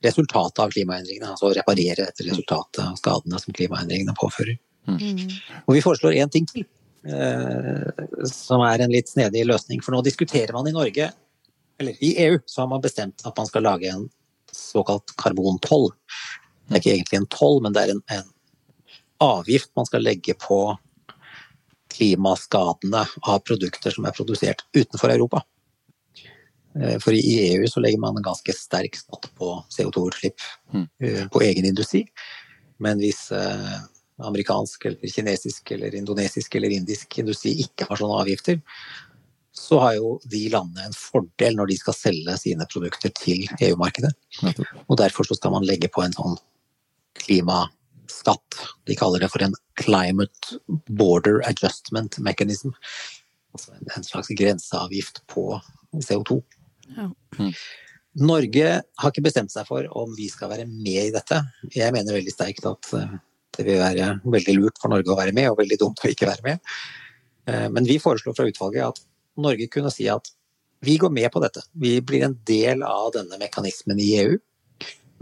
resultatet 0.02 0.62
av 0.64 0.72
klimaendringene. 0.74 1.30
Altså 1.30 1.52
reparere 1.54 2.08
etter 2.08 2.26
resultatet 2.30 2.82
av 2.84 2.96
skadene 2.98 3.40
som 3.42 3.54
klimaendringene 3.54 4.14
påfører. 4.18 4.58
Mm. 4.88 5.28
Og 5.66 5.76
vi 5.76 5.84
foreslår 5.84 6.18
én 6.18 6.32
ting 6.32 6.48
til. 6.50 6.66
Eh, 7.02 8.04
som 8.30 8.62
er 8.62 8.84
en 8.84 8.92
litt 8.92 9.10
snedig 9.10 9.44
løsning. 9.48 9.82
For 9.82 9.94
nå 9.94 10.02
diskuterer 10.06 10.54
man 10.54 10.68
i 10.70 10.74
Norge, 10.74 11.10
eller 11.80 12.04
i 12.04 12.12
EU, 12.26 12.38
så 12.46 12.62
har 12.62 12.70
man 12.70 12.84
bestemt 12.84 13.24
at 13.26 13.36
man 13.36 13.48
skal 13.48 13.66
lage 13.66 13.90
en 13.90 14.06
såkalt 14.52 15.14
karbontoll. 15.18 15.90
Det 16.68 16.76
er 16.76 16.82
ikke 16.82 16.94
egentlig 16.94 17.18
en 17.18 17.32
toll, 17.32 17.58
men 17.64 17.74
det 17.74 17.82
er 17.82 17.94
en, 17.96 18.02
en 18.14 18.28
avgift 19.22 19.72
man 19.78 19.88
skal 19.88 20.04
legge 20.06 20.36
på 20.38 20.60
klimaskadene 21.92 23.02
av 23.28 23.42
produkter 23.44 23.92
som 23.92 24.06
er 24.08 24.14
produsert 24.16 24.62
utenfor 24.76 25.12
Europa. 25.12 25.42
Eh, 26.78 26.96
for 27.02 27.16
i 27.16 27.34
EU 27.50 27.66
så 27.68 27.82
legger 27.82 28.00
man 28.00 28.16
en 28.16 28.28
ganske 28.30 28.54
sterk 28.56 28.96
skatt 28.96 29.28
på 29.38 29.56
CO2-utslipp 29.74 30.46
mm. 30.72 30.86
Eh, 31.02 31.26
på 31.32 31.42
egen 31.44 31.66
industri. 31.68 32.06
Men 32.82 33.02
hvis 33.02 33.28
amerikansk 34.20 34.84
eller 34.90 35.14
kinesisk 35.14 35.70
eller 35.74 35.94
indonesisk 35.94 36.54
eller 36.54 36.74
indisk 36.74 37.18
industri 37.18 37.54
ikke 37.64 37.88
har 37.88 38.00
sånne 38.00 38.20
avgifter, 38.22 38.60
så 39.52 39.78
har 39.82 39.96
jo 39.98 40.14
de 40.32 40.46
landene 40.52 40.88
en 40.88 40.96
fordel 40.96 41.58
når 41.58 41.72
de 41.72 41.76
skal 41.80 41.96
selge 41.96 42.36
sine 42.40 42.66
produkter 42.72 43.12
til 43.18 43.44
EU-markedet. 43.60 44.12
Og 44.88 44.96
derfor 45.00 45.28
så 45.28 45.36
skal 45.36 45.52
man 45.54 45.66
legge 45.68 45.90
på 45.92 46.04
en 46.04 46.14
sånn 46.16 46.38
klimaskatt. 47.20 48.62
De 48.88 48.96
kaller 48.98 49.22
det 49.22 49.28
for 49.32 49.44
en 49.44 49.56
climate 49.80 50.60
border 50.88 51.42
adjustment 51.48 52.16
mechanism. 52.24 52.72
Altså 53.52 53.76
en 53.76 54.08
slags 54.08 54.32
grenseavgift 54.38 55.20
på 55.28 55.46
CO2. 56.00 56.40
Ja. 56.96 57.10
Mm. 57.38 57.52
Norge 58.22 58.72
har 58.82 59.12
ikke 59.12 59.24
bestemt 59.24 59.52
seg 59.52 59.68
for 59.68 59.86
om 59.96 60.10
vi 60.16 60.28
skal 60.32 60.50
være 60.52 60.66
med 60.68 61.08
i 61.08 61.12
dette. 61.14 61.38
Jeg 61.72 61.92
mener 61.94 62.16
veldig 62.18 62.32
sterkt 62.32 62.66
at 62.68 62.90
eh, 62.96 63.14
det 63.56 63.66
vil 63.66 63.80
være 63.80 64.08
veldig 64.24 64.54
lurt 64.58 64.80
for 64.80 64.92
Norge 64.92 65.12
å 65.12 65.18
være 65.18 65.34
med, 65.36 65.50
og 65.50 65.58
veldig 65.60 65.78
dumt 65.80 66.02
å 66.02 66.10
ikke 66.10 66.28
være 66.30 66.46
med. 66.46 66.76
Eh, 67.48 67.66
men 67.72 67.88
vi 67.88 67.98
foreslo 68.02 68.34
fra 68.36 68.46
utvalget 68.48 68.88
at 68.88 69.02
Norge 69.42 69.68
kunne 69.72 69.92
si 69.92 70.08
at 70.12 70.30
vi 70.82 70.96
går 70.98 71.12
med 71.14 71.30
på 71.32 71.42
dette. 71.42 71.62
Vi 71.78 72.00
blir 72.02 72.24
en 72.26 72.38
del 72.48 72.82
av 72.82 73.12
denne 73.14 73.38
mekanismen 73.38 74.00
i 74.02 74.08
EU. 74.22 74.38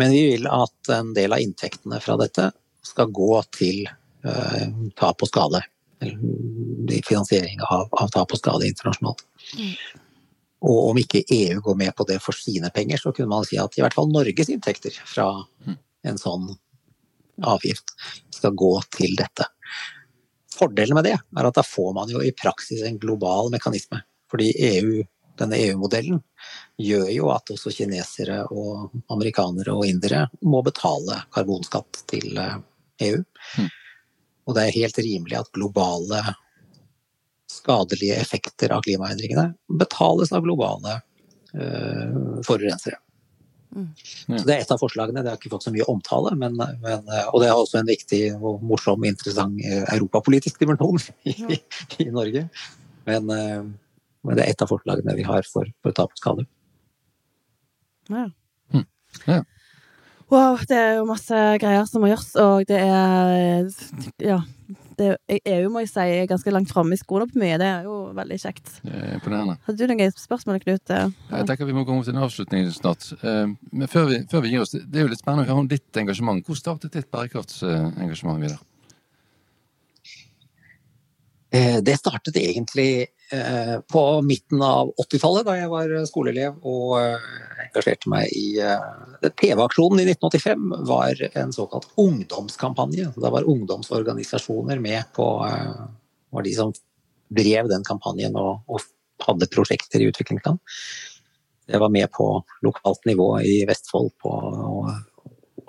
Men 0.01 0.15
vi 0.15 0.23
vil 0.31 0.47
at 0.49 0.93
en 0.95 1.13
del 1.17 1.35
av 1.37 1.43
inntektene 1.45 1.99
fra 2.01 2.17
dette 2.17 2.47
skal 2.87 3.11
gå 3.13 3.35
til 3.53 3.83
uh, 4.25 4.65
tap 4.97 5.21
og 5.21 5.29
skade. 5.29 5.61
Eller 6.01 7.03
finansiering 7.05 7.61
av, 7.67 7.91
av 7.93 8.09
tap 8.15 8.33
og 8.33 8.41
skade 8.41 8.71
internasjonalt. 8.71 9.21
Mm. 9.59 9.75
Og 10.71 10.79
om 10.95 11.03
ikke 11.03 11.27
EU 11.37 11.61
går 11.65 11.77
med 11.83 11.93
på 11.97 12.09
det 12.09 12.17
for 12.25 12.37
sine 12.37 12.73
penger, 12.73 13.01
så 13.05 13.13
kunne 13.13 13.33
man 13.33 13.45
si 13.49 13.61
at 13.61 13.77
i 13.77 13.85
hvert 13.85 13.97
fall 13.97 14.09
Norges 14.09 14.49
inntekter 14.53 14.97
fra 15.05 15.29
mm. 15.69 15.77
en 16.09 16.21
sånn 16.21 16.49
avgift 17.47 17.95
skal 18.35 18.57
gå 18.59 18.75
til 18.97 19.17
dette. 19.19 19.47
Fordelen 20.55 20.99
med 20.99 21.07
det 21.09 21.17
er 21.17 21.49
at 21.49 21.57
da 21.57 21.65
får 21.65 21.95
man 21.97 22.11
jo 22.13 22.23
i 22.25 22.35
praksis 22.37 22.83
en 22.85 22.99
global 23.01 23.51
mekanisme. 23.53 24.03
Fordi 24.31 24.51
EU, 24.67 25.01
denne 25.41 25.59
EU-modellen 25.59 26.21
gjør 26.81 27.09
jo 27.15 27.31
at 27.35 27.53
også 27.53 27.73
kinesere 27.75 28.43
og 28.53 28.93
amerikanere 29.13 29.75
og 29.75 29.87
indere 29.89 30.27
må 30.43 30.63
betale 30.67 31.23
karbonskatt 31.35 32.05
til 32.11 32.37
EU. 32.37 32.61
Eh, 33.01 33.09
e 33.09 33.13
mm. 33.63 33.71
Og 34.49 34.57
det 34.57 34.67
er 34.67 34.79
helt 34.81 34.99
rimelig 34.99 35.37
at 35.39 35.53
globale 35.55 36.21
skadelige 37.51 38.17
effekter 38.21 38.73
av 38.75 38.83
klimaendringene 38.87 39.53
betales 39.81 40.33
av 40.33 40.43
globale 40.45 40.97
uh, 41.55 42.41
forurensere. 42.47 42.99
Mm. 43.77 43.89
Så 43.95 44.47
Det 44.47 44.55
er 44.55 44.65
et 44.65 44.73
av 44.75 44.81
forslagene. 44.81 45.23
Det 45.23 45.33
har 45.33 45.39
ikke 45.39 45.53
fått 45.53 45.67
så 45.69 45.73
mye 45.75 45.87
omtale, 45.91 46.33
men, 46.39 46.59
men, 46.59 47.13
og 47.31 47.39
det 47.43 47.51
er 47.51 47.55
også 47.55 47.81
en 47.81 47.91
viktig 47.91 48.23
og 48.39 48.65
morsom, 48.67 49.05
og 49.05 49.11
interessant 49.11 49.61
eh, 49.63 49.85
europapolitisk 49.95 50.61
dimensjon 50.63 50.99
i, 51.31 51.37
i, 51.57 51.61
i 52.07 52.11
Norge. 52.15 52.47
Men, 53.09 53.31
eh, 53.37 53.63
men, 53.63 54.35
det 54.37 54.45
er 54.45 54.55
et 54.55 54.67
av 54.67 54.73
forslagene 54.73 55.17
vi 55.19 55.27
har 55.29 55.47
for, 55.49 55.71
for 55.85 55.97
tap 55.97 56.17
og 56.17 56.23
skade. 56.23 56.47
Ja. 58.11 58.27
Mm. 58.75 58.87
ja. 59.27 59.43
Wow, 60.31 60.59
det 60.67 60.77
er 60.79 60.93
jo 61.01 61.07
masse 61.09 61.39
greier 61.63 61.87
som 61.91 62.05
må 62.05 62.11
gjøres, 62.11 62.35
og 62.39 62.67
det 62.71 62.79
er 62.79 63.71
Ja 64.23 64.43
det, 65.01 65.41
er 65.49 65.63
jo, 65.65 65.71
må 65.73 65.83
jeg 65.83 65.91
si 65.93 66.07
ganske 66.29 66.53
langt 66.53 66.71
framme 66.73 66.97
i 66.97 67.01
skoene 67.01 67.27
på 67.31 67.41
mye. 67.41 67.57
Det 67.61 67.69
er 67.69 67.87
jo 67.89 67.97
veldig 68.17 68.39
kjekt. 68.43 68.73
Det 68.85 68.93
er 68.93 69.15
imponerende. 69.17 69.57
Hadde 69.67 69.81
du 69.81 69.95
noen 69.95 70.17
spørsmål, 70.17 70.61
Knut? 70.65 70.93
Jeg 70.93 71.47
tenker 71.49 71.69
vi 71.69 71.77
må 71.77 71.87
komme 71.89 72.05
til 72.05 72.17
en 72.17 72.25
avslutning 72.27 72.69
snart. 72.75 73.07
Eh, 73.21 73.55
men 73.73 73.91
før 73.91 74.11
vi, 74.11 74.21
før 74.31 74.45
vi 74.45 74.53
gir 74.53 74.65
oss, 74.65 74.75
det 74.77 75.01
er 75.01 75.07
jo 75.07 75.13
litt 75.13 75.23
spennende 75.23 75.47
å 75.47 75.51
høre 75.53 75.65
om 75.65 75.71
ditt 75.71 76.03
engasjement. 76.03 76.45
Hvor 76.45 76.59
startet 76.59 76.99
ditt 76.99 77.09
bærekraftsengasjement, 77.15 78.45
Vidar? 78.45 78.61
Eh, 81.51 81.79
det 81.83 81.97
startet 81.99 82.37
egentlig 82.39 82.91
på 83.93 84.01
midten 84.27 84.63
av 84.65 84.89
80-tallet, 84.99 85.45
da 85.47 85.55
jeg 85.55 85.71
var 85.71 85.93
skoleelev 86.09 86.57
og 86.67 86.97
eh, 86.99 87.27
engasjerte 87.69 88.11
meg 88.11 88.33
i 88.35 88.59
TV-aksjonen 89.39 90.03
i 90.03 90.07
1985 90.11 90.65
var 90.89 91.23
en 91.31 91.53
såkalt 91.55 91.87
ungdomskampanje. 92.01 93.13
Da 93.15 93.31
var 93.31 93.47
ungdomsorganisasjoner 93.47 94.83
med 94.83 95.13
på 95.15 95.29
var 96.31 96.47
de 96.47 96.55
som 96.57 96.73
drev 97.31 97.71
den 97.71 97.87
kampanjen 97.87 98.35
og, 98.39 98.65
og 98.67 98.83
hadde 99.23 99.51
prosjekter 99.53 100.03
i 100.03 100.09
utviklingsland. 100.11 100.59
Jeg 101.71 101.81
var 101.81 101.93
med 101.95 102.11
på 102.11 102.27
lokalt 102.67 103.07
nivå 103.07 103.29
i 103.47 103.61
Vestfold 103.69 104.11
på 104.19 104.31
å 104.31 104.89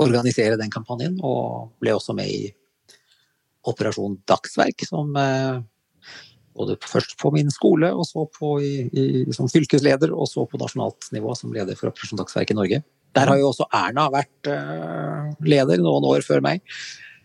organisere 0.01 0.57
den 0.57 0.71
kampanjen, 0.73 1.19
og 1.21 1.75
ble 1.81 1.93
også 1.93 2.15
med 2.17 2.31
i 2.31 2.49
Operasjon 3.69 4.17
Dagsverk, 4.25 4.81
som 4.87 5.13
både 6.57 6.77
først 6.83 7.15
på 7.21 7.31
min 7.35 7.51
skole, 7.53 7.91
og 7.93 8.07
så 8.07 8.25
på 8.35 8.55
i, 8.63 8.73
i, 8.91 9.05
som 9.35 9.49
fylkesleder, 9.51 10.13
og 10.13 10.29
så 10.29 10.45
på 10.49 10.59
nasjonalt 10.61 11.11
nivå 11.15 11.35
som 11.37 11.53
leder 11.55 11.77
for 11.79 11.91
Operasjondagsverket 11.91 12.55
i 12.55 12.59
Norge. 12.59 12.81
Der 13.15 13.31
har 13.31 13.39
jo 13.39 13.49
også 13.51 13.67
Erna 13.75 14.07
vært 14.11 14.51
uh, 14.51 15.31
leder 15.43 15.81
noen 15.83 16.07
år 16.07 16.23
før 16.27 16.43
meg. 16.45 16.63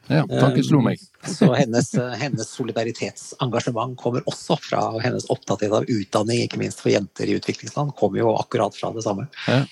Ja, 0.06 0.22
tanken 0.30 0.62
slo 0.62 0.80
meg. 0.84 1.00
Eh, 1.24 1.30
så 1.34 1.48
hennes, 1.58 1.88
hennes, 2.20 2.50
solidaritetsengasjement 2.54 3.96
kommer 3.98 4.22
også 4.30 4.54
fra 4.62 4.84
og 4.94 5.00
hennes 5.02 5.26
opptatthet 5.32 5.74
av 5.74 5.88
utdanning, 5.90 6.44
ikke 6.44 6.60
minst 6.62 6.82
for 6.82 6.92
jenter 6.94 7.26
i 7.26 7.38
utviklingsland, 7.40 7.94
kommer 7.98 8.22
jo 8.22 8.36
akkurat 8.38 8.76
fra 8.78 8.92
det 8.94 9.02
samme. 9.06 9.26
Ja. 9.50 9.64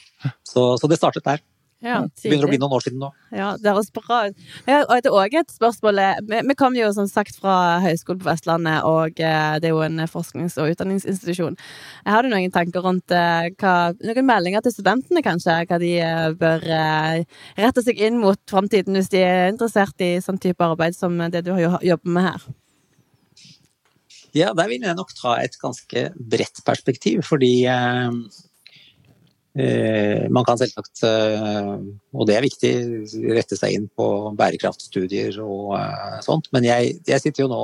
Så, 0.43 0.73
så 0.81 0.91
det 0.91 0.99
startet 0.99 1.27
der. 1.27 1.43
Ja, 1.85 1.99
det 2.09 2.31
begynner 2.31 2.49
å 2.49 2.51
bli 2.51 2.59
noen 2.63 2.75
år 2.79 2.85
siden 2.87 3.03
nå. 3.03 3.11
Ja, 3.35 3.51
Det 3.61 3.69
høres 3.69 3.91
bra 3.93 4.21
ut. 4.31 4.39
Ja, 4.65 4.79
og 4.87 5.03
det 5.05 5.11
er 5.11 5.17
også 5.19 5.41
et 5.43 5.53
spørsmål 5.53 6.01
vi, 6.31 6.41
vi 6.49 6.57
kommer 6.57 6.81
jo 6.81 6.89
som 6.97 7.09
sagt 7.11 7.37
fra 7.43 7.79
Høgskolen 7.85 8.23
på 8.23 8.31
Vestlandet, 8.31 8.87
og 8.89 9.21
eh, 9.21 9.59
det 9.61 9.69
er 9.69 9.75
jo 9.75 9.83
en 9.85 10.07
forsknings- 10.09 10.57
og 10.63 10.73
utdanningsinstitusjon. 10.73 11.59
Har 12.09 12.25
du 12.25 12.33
noen 12.33 12.55
tanker 12.55 12.87
rundt 12.87 13.13
eh, 13.13 13.51
hva, 13.61 13.93
noen 14.01 14.29
meldinger 14.31 14.65
til 14.65 14.77
studentene, 14.79 15.25
kanskje? 15.27 15.61
Hva 15.69 15.81
de 15.83 15.93
eh, 16.01 16.27
bør 16.41 16.65
rette 17.61 17.85
seg 17.85 18.01
inn 18.01 18.21
mot 18.23 18.41
framtiden 18.51 18.97
hvis 18.97 19.13
de 19.13 19.21
er 19.21 19.53
interessert 19.53 20.01
i 20.05 20.15
sånn 20.25 20.41
type 20.41 20.65
arbeid 20.65 20.97
som 20.97 21.21
det 21.31 21.45
du 21.45 21.53
har 21.53 21.81
jobbet 21.85 22.17
med 22.17 22.31
her? 22.31 22.49
Ja, 24.35 24.51
der 24.57 24.67
vil 24.67 24.83
jeg 24.83 24.99
nok 24.99 25.13
ta 25.15 25.37
et 25.45 25.55
ganske 25.61 26.09
bredt 26.17 26.65
perspektiv, 26.67 27.23
fordi 27.29 27.55
Eh, 27.75 28.11
man 30.35 30.47
kan 30.47 30.59
selvsagt, 30.59 31.05
eh, 31.07 31.69
og 32.15 32.27
det 32.27 32.35
er 32.35 32.43
viktig, 32.43 32.73
rette 33.37 33.59
seg 33.59 33.77
inn 33.77 33.87
på 33.95 34.07
bærekraftstudier 34.39 35.39
og 35.45 35.77
eh, 35.79 36.17
sånt. 36.27 36.51
Men 36.55 36.67
jeg, 36.67 36.97
jeg 37.07 37.23
sitter 37.23 37.45
jo 37.45 37.53
nå 37.53 37.63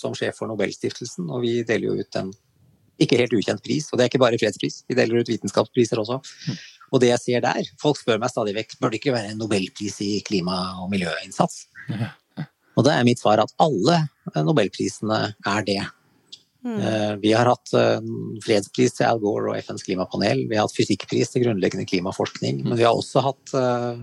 som 0.00 0.14
sjef 0.16 0.38
for 0.38 0.48
Nobelstiftelsen, 0.48 1.26
og 1.28 1.42
vi 1.44 1.58
deler 1.66 1.90
jo 1.90 1.98
ut 2.00 2.20
en 2.20 2.30
ikke 3.00 3.18
helt 3.20 3.34
ukjent 3.36 3.62
pris. 3.64 3.88
Og 3.90 3.98
det 3.98 4.04
er 4.04 4.12
ikke 4.12 4.22
bare 4.22 4.38
fredspris, 4.40 4.82
vi 4.88 4.96
deler 4.98 5.20
ut 5.20 5.32
vitenskapspriser 5.32 6.00
også. 6.00 6.20
Og 6.90 7.02
det 7.02 7.12
jeg 7.12 7.22
ser 7.22 7.44
der 7.44 7.68
Folk 7.78 8.00
spør 8.00 8.18
meg 8.18 8.32
stadig 8.32 8.54
vekk 8.56 8.74
bør 8.80 8.92
det 8.92 8.98
ikke 8.98 9.14
være 9.14 9.32
en 9.32 9.38
nobelpris 9.42 10.00
i 10.06 10.12
klima- 10.26 10.80
og 10.82 10.90
miljøinnsats. 10.92 11.64
Og 12.78 12.86
da 12.86 12.94
er 12.94 13.06
mitt 13.06 13.20
svar 13.22 13.42
at 13.42 13.52
alle 13.62 14.04
nobelprisene 14.36 15.20
er 15.34 15.66
det. 15.66 15.80
Mm. 16.64 17.20
Vi 17.20 17.32
har 17.32 17.48
hatt 17.48 17.72
eh, 17.72 18.00
fredspris 18.44 18.98
til 18.98 19.08
Al 19.08 19.20
Gore 19.22 19.52
og 19.54 19.64
FNs 19.64 19.84
klimapanel. 19.86 20.44
Vi 20.48 20.58
har 20.58 20.68
hatt 20.68 20.76
fysikkpris 20.76 21.32
til 21.32 21.46
grunnleggende 21.46 21.88
klimaforskning. 21.88 22.62
Men 22.66 22.76
vi 22.76 22.84
har 22.84 22.96
også 22.96 23.22
hatt 23.24 23.54
uh, 23.56 24.02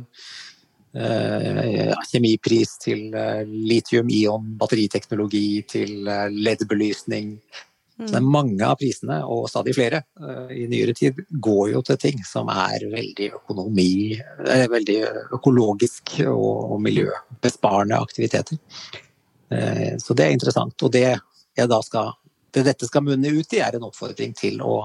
uh, 0.97 1.93
kjemipris 2.09 2.77
til 2.81 3.13
uh, 3.13 3.45
litium-ion 3.45 4.55
batteriteknologi, 4.57 5.47
til 5.69 6.09
LED-belysning. 6.33 7.37
Mm. 7.97 8.09
Så 8.09 8.21
mange 8.21 8.65
av 8.65 8.77
prisene, 8.77 9.23
og 9.25 9.47
stadig 9.49 9.73
flere 9.73 10.03
i 10.53 10.67
nyere 10.69 10.93
tid, 10.97 11.17
går 11.41 11.71
jo 11.71 11.79
til 11.85 11.97
ting 12.01 12.19
som 12.29 12.49
er 12.53 12.83
veldig 12.91 13.31
økonomi, 13.39 14.13
veldig 14.45 14.99
økologisk 15.33 16.19
og, 16.27 16.75
og 16.75 16.83
miljøbesparende 16.85 17.97
aktiviteter. 17.97 18.61
Så 19.49 20.13
det 20.13 20.27
er 20.27 20.35
interessant. 20.35 20.77
Og 20.85 20.93
det 20.93 21.07
jeg 21.57 21.71
da 21.71 21.81
skal 21.81 22.13
det 22.57 22.67
dette 22.71 22.89
skal 22.89 23.05
munne 23.05 23.31
ut 23.31 23.53
i, 23.55 23.61
er 23.63 23.77
en 23.77 23.87
oppfordring 23.87 24.35
til 24.37 24.61
å 24.65 24.79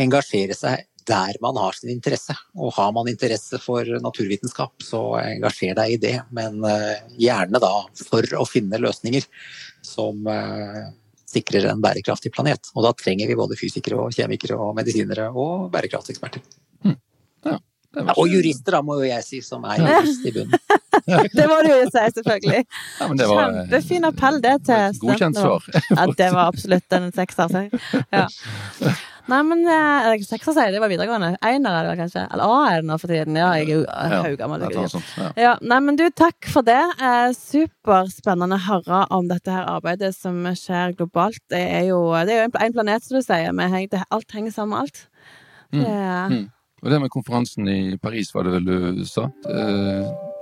engasjere 0.00 0.56
seg 0.56 0.86
der 1.10 1.36
man 1.42 1.56
har 1.58 1.74
sin 1.76 1.90
interesse. 1.90 2.34
Og 2.54 2.74
har 2.76 2.92
man 2.94 3.08
interesse 3.10 3.58
for 3.62 3.86
naturvitenskap, 4.04 4.74
så 4.84 5.02
engasjer 5.22 5.74
deg 5.78 5.94
i 5.94 6.00
det. 6.00 6.16
Men 6.36 6.62
eh, 6.66 7.02
gjerne 7.18 7.62
da 7.62 7.72
for 8.04 8.26
å 8.38 8.46
finne 8.48 8.80
løsninger 8.80 9.26
som 9.86 10.26
eh, 10.30 10.84
sikrer 11.30 11.70
en 11.70 11.82
bærekraftig 11.82 12.32
planet. 12.34 12.70
Og 12.74 12.86
da 12.86 12.94
trenger 12.98 13.30
vi 13.30 13.38
både 13.38 13.58
fysikere 13.58 13.98
og 14.04 14.14
kjemikere 14.14 14.58
og 14.60 14.74
medisinere 14.78 15.30
og 15.30 15.70
bærekraftseksperter. 15.74 16.44
Hmm. 16.84 16.98
Ja, 17.46 17.58
ja, 17.96 18.14
og 18.14 18.30
jurister, 18.30 18.76
da, 18.76 18.80
må 18.86 19.00
jo 19.00 19.08
jeg 19.08 19.26
si, 19.26 19.40
som 19.42 19.64
er 19.66 19.80
jurist 19.82 20.26
i 20.28 20.32
bunnen. 20.34 20.58
det 21.38 21.46
må 21.50 21.60
du 21.66 21.70
jo 21.72 21.84
si, 21.88 22.06
selvfølgelig. 22.20 22.64
Ja, 23.00 23.08
var, 23.10 23.54
Kjempefin 23.54 24.06
appell, 24.06 24.40
det 24.44 24.56
til 24.68 24.98
Godkjent 25.02 25.38
svar. 25.40 25.64
ja, 25.74 26.04
det 26.18 26.28
var 26.34 26.50
absolutt 26.50 26.96
en 26.96 27.08
sekser. 27.16 27.70
Ja. 28.12 28.26
Nei, 29.30 29.40
men 29.46 29.60
eh, 29.68 30.22
sekser 30.26 30.54
sier 30.56 30.72
det 30.74 30.80
var 30.82 30.90
videregående. 30.90 31.34
Einer 31.46 31.76
er 31.80 31.88
det 31.88 31.98
kanskje? 32.00 32.24
Eller 32.32 32.50
A 32.50 32.60
er 32.70 32.80
det 32.80 32.88
nå 32.88 32.96
for 32.98 33.12
tiden. 33.12 33.36
Ja, 33.38 33.50
jeg 33.58 33.68
er 33.68 34.14
jo 34.14 34.22
haugammel. 34.24 34.64
Ja, 34.74 34.86
ja. 35.38 35.52
Nei, 35.62 35.80
men 35.86 35.98
du, 36.00 36.06
takk 36.14 36.48
for 36.50 36.66
det. 36.66 36.80
Eh, 36.98 37.28
superspennende 37.36 38.58
å 38.58 38.64
høre 38.66 39.02
om 39.14 39.28
dette 39.30 39.54
her 39.54 39.68
arbeidet 39.70 40.14
som 40.16 40.40
skjer 40.58 40.96
globalt. 40.98 41.42
Det 41.52 41.62
er 41.62 41.90
jo, 41.92 42.00
det 42.26 42.34
er 42.34 42.42
jo 42.42 42.48
en 42.50 42.78
planet, 42.78 43.06
som 43.06 43.20
du 43.20 43.26
sier. 43.26 43.54
Alt 44.10 44.34
henger 44.34 44.56
sammen 44.56 44.74
med 44.74 44.86
alt. 44.86 45.04
Mm. 45.70 45.84
Det. 45.84 46.40
Og 46.80 46.90
det 46.90 47.00
med 47.02 47.12
konferansen 47.12 47.68
i 47.68 47.96
Paris, 48.00 48.32
var 48.34 48.46
det 48.46 48.56
vel 48.56 48.68
du 49.00 49.04
sa? 49.08 49.26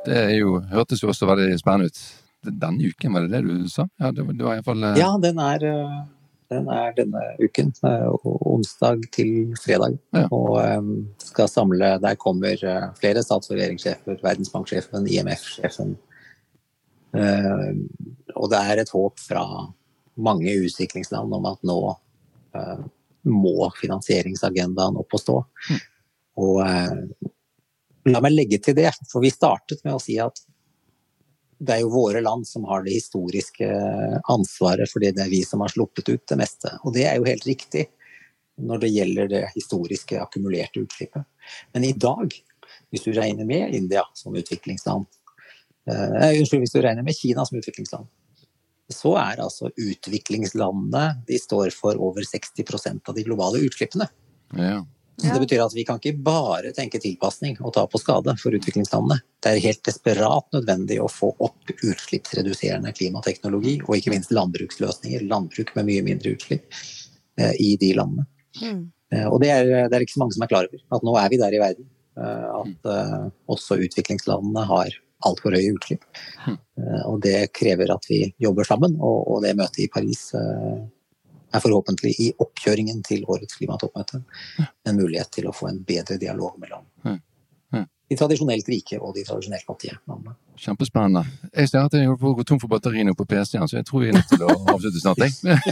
Det 0.06 0.14
er 0.14 0.36
jo, 0.38 0.58
hørtes 0.70 1.02
jo 1.02 1.10
også 1.12 1.26
veldig 1.28 1.58
spennende 1.60 1.90
ut. 1.90 1.98
Denne 2.48 2.92
uken, 2.92 3.12
var 3.12 3.26
det 3.26 3.32
det 3.34 3.40
du 3.48 3.66
sa? 3.70 3.88
Ja, 3.98 4.12
det, 4.14 4.24
det 4.38 4.46
var 4.46 4.60
i 4.60 4.64
fall 4.64 4.84
Ja, 4.96 5.08
den 5.20 5.40
er, 5.42 5.64
eh, 5.66 5.96
den 6.54 6.68
er 6.70 6.94
denne 6.96 7.24
uken. 7.42 7.72
Eh, 7.84 8.28
onsdag 8.46 9.02
til 9.12 9.56
fredag. 9.58 9.98
Ja. 10.14 10.28
Og 10.30 10.60
skal 11.24 11.50
samle 11.50 11.96
Der 12.04 12.14
kommer 12.14 12.54
flere 13.00 13.24
stats- 13.26 13.50
og 13.50 13.58
regjeringssjefer, 13.58 14.22
Verdensbanksjefen, 14.22 15.10
IMF-sjefen. 15.10 15.96
Og 18.38 18.50
det 18.52 18.62
er 18.62 18.82
et 18.84 18.94
håp 18.94 19.18
fra 19.18 19.44
mange 20.18 20.54
utviklingsland 20.62 21.34
om 21.34 21.46
at 21.50 21.62
nå 21.66 21.78
må 23.28 23.70
finansieringsagendaen 23.80 24.98
opp 25.00 25.16
og 25.16 25.22
stå. 25.22 25.38
Og 26.38 26.62
eh, 26.64 27.28
La 28.08 28.22
meg 28.24 28.34
legge 28.34 28.60
til 28.62 28.76
det, 28.78 28.90
for 29.10 29.20
vi 29.24 29.30
startet 29.32 29.82
med 29.84 29.96
å 29.96 30.02
si 30.02 30.16
at 30.22 30.40
det 31.58 31.74
er 31.74 31.82
jo 31.82 31.90
våre 31.90 32.20
land 32.22 32.46
som 32.46 32.64
har 32.70 32.84
det 32.84 32.94
historiske 32.94 33.66
ansvaret 34.30 34.90
fordi 34.90 35.10
det 35.16 35.24
er 35.24 35.32
vi 35.32 35.40
som 35.44 35.64
har 35.64 35.72
sluppet 35.72 36.08
ut 36.08 36.22
det 36.30 36.38
meste. 36.38 36.70
Og 36.86 36.94
det 36.94 37.08
er 37.10 37.18
jo 37.18 37.26
helt 37.26 37.46
riktig 37.48 37.88
når 38.58 38.82
det 38.82 38.92
gjelder 38.94 39.32
det 39.32 39.42
historiske 39.54 40.20
akkumulerte 40.22 40.82
utslippet. 40.84 41.26
Men 41.74 41.86
i 41.86 41.94
dag, 41.94 42.32
hvis 42.90 43.04
du 43.04 43.10
regner 43.14 43.46
med 43.46 43.74
India 43.74 44.04
som 44.18 44.36
utviklingsland, 44.38 45.06
eh, 45.90 46.38
unnskyld, 46.38 46.62
hvis 46.62 46.76
du 46.76 46.80
regner 46.82 47.06
med 47.06 47.18
Kina 47.18 47.44
som 47.46 47.58
utviklingsland, 47.58 48.06
så 48.88 49.16
er 49.20 49.42
altså 49.44 49.68
utviklingslandene 49.74 51.24
de 51.28 51.38
står 51.42 51.74
for 51.76 51.98
over 52.00 52.24
60% 52.24 53.10
av 53.10 53.18
de 53.18 53.26
globale 53.26 53.60
utslippene. 53.66 54.08
Ja. 54.56 54.80
Så 55.18 55.32
det 55.34 55.40
betyr 55.42 55.64
at 55.64 55.74
vi 55.74 55.82
kan 55.86 55.98
ikke 55.98 56.20
bare 56.22 56.70
tenke 56.76 57.00
tilpasning 57.02 57.56
og 57.58 57.72
ta 57.74 57.82
på 57.90 57.98
skade 57.98 58.36
for 58.38 58.54
utviklingslandene. 58.54 59.18
Det 59.42 59.50
er 59.50 59.64
helt 59.64 59.80
desperat 59.88 60.46
nødvendig 60.54 61.00
å 61.02 61.08
få 61.10 61.32
opp 61.42 61.72
utslippsreduserende 61.74 62.92
klimateknologi, 62.94 63.80
og 63.82 63.96
ikke 63.96 64.12
minst 64.14 64.30
landbruksløsninger, 64.36 65.24
landbruk 65.26 65.72
med 65.74 65.88
mye 65.90 66.04
mindre 66.06 66.36
utslipp, 66.36 66.68
eh, 67.40 67.56
i 67.58 67.72
de 67.80 67.90
landene. 67.98 68.28
Mm. 68.62 68.84
Og 69.32 69.38
det 69.42 69.50
er, 69.50 69.66
det 69.88 69.96
er, 69.96 70.04
ikke 70.04 70.14
så 70.14 70.22
mange 70.22 70.36
som 70.36 70.44
er 70.44 70.50
klar 70.50 70.68
over 70.68 70.98
at 70.98 71.04
nå 71.06 71.14
er 71.16 71.30
vi 71.32 71.40
der 71.40 71.56
i 71.56 71.62
verden. 71.62 71.88
Eh, 72.18 72.48
at 72.60 72.90
også 73.50 73.80
utviklingslandene 73.88 74.66
har 74.70 74.98
altfor 75.26 75.56
høye 75.56 75.72
utslipp. 75.74 76.04
Mm. 76.46 76.60
Og 77.10 77.18
det 77.24 77.48
krever 77.58 77.90
at 77.90 78.06
vi 78.06 78.20
jobber 78.38 78.68
sammen, 78.68 78.94
og 79.02 79.40
det 79.42 79.56
møtet 79.58 79.82
i 79.82 79.90
Paris 79.90 80.28
er 81.48 81.64
forhåpentlig 81.64 82.14
i 82.20 82.28
oppkjøringen 82.44 83.02
til 83.06 83.24
årets 83.24 83.56
klimatoppmøte 83.56 84.20
en 84.60 84.98
mulighet 84.98 85.32
til 85.38 85.48
å 85.48 85.54
få 85.56 85.70
en 85.70 85.82
bedre 85.86 86.18
dialog 86.20 86.58
mellom 86.60 86.84
de 88.08 88.16
tradisjonelt 88.16 88.68
rike 88.68 88.98
og 88.98 89.12
de 89.16 89.22
tradisjonelt 89.26 89.66
fattige 89.68 89.96
landene. 90.08 90.34
Kjempespennende. 90.58 91.22
Jeg 91.52 91.70
ser 91.70 91.84
at 91.84 91.94
jeg 91.94 92.08
holder 92.08 92.20
på 92.22 92.30
å 92.30 92.36
gå 92.38 92.44
tom 92.48 92.60
for 92.62 92.72
batteriene 92.72 93.12
på 93.14 93.26
PC-en, 93.28 93.68
så 93.70 93.78
jeg 93.78 93.86
tror 93.86 94.02
vi 94.02 94.08
er 94.10 94.16
nødt 94.16 94.30
til 94.32 94.44
å 94.46 94.54
avslutte 94.72 95.02
snart. 95.02 95.20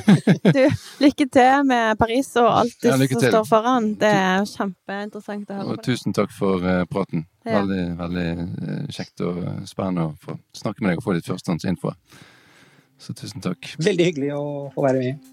du, 0.57 0.61
lykke 1.03 1.27
til 1.33 1.64
med 1.66 1.97
Paris 1.99 2.29
og 2.39 2.51
alt 2.53 2.77
det 2.85 2.93
ja, 2.93 2.99
som 3.01 3.24
står 3.24 3.49
foran. 3.49 3.89
Det 3.99 4.12
er 4.12 4.45
kjempeinteressant 4.53 5.51
å 5.51 5.59
høre 5.59 5.68
på. 5.70 5.77
Og 5.79 5.87
tusen 5.89 6.16
takk 6.16 6.35
for 6.37 6.62
uh, 6.62 6.83
praten. 6.93 7.24
Ja. 7.47 7.62
Veldig, 7.62 7.85
veldig 8.03 8.27
uh, 8.37 8.83
kjekt 8.93 9.24
og 9.27 9.41
spennende 9.70 10.11
å 10.11 10.16
få 10.20 10.37
snakke 10.61 10.85
med 10.85 10.93
deg 10.93 11.01
og 11.01 11.09
få 11.09 11.16
litt 11.16 11.31
førstehåndsinfo. 11.31 11.95
Så 13.01 13.16
tusen 13.16 13.43
takk. 13.45 13.72
Veldig 13.81 14.12
hyggelig 14.12 14.37
å 14.37 14.45
få 14.77 14.85
være 14.85 15.03
med. 15.03 15.33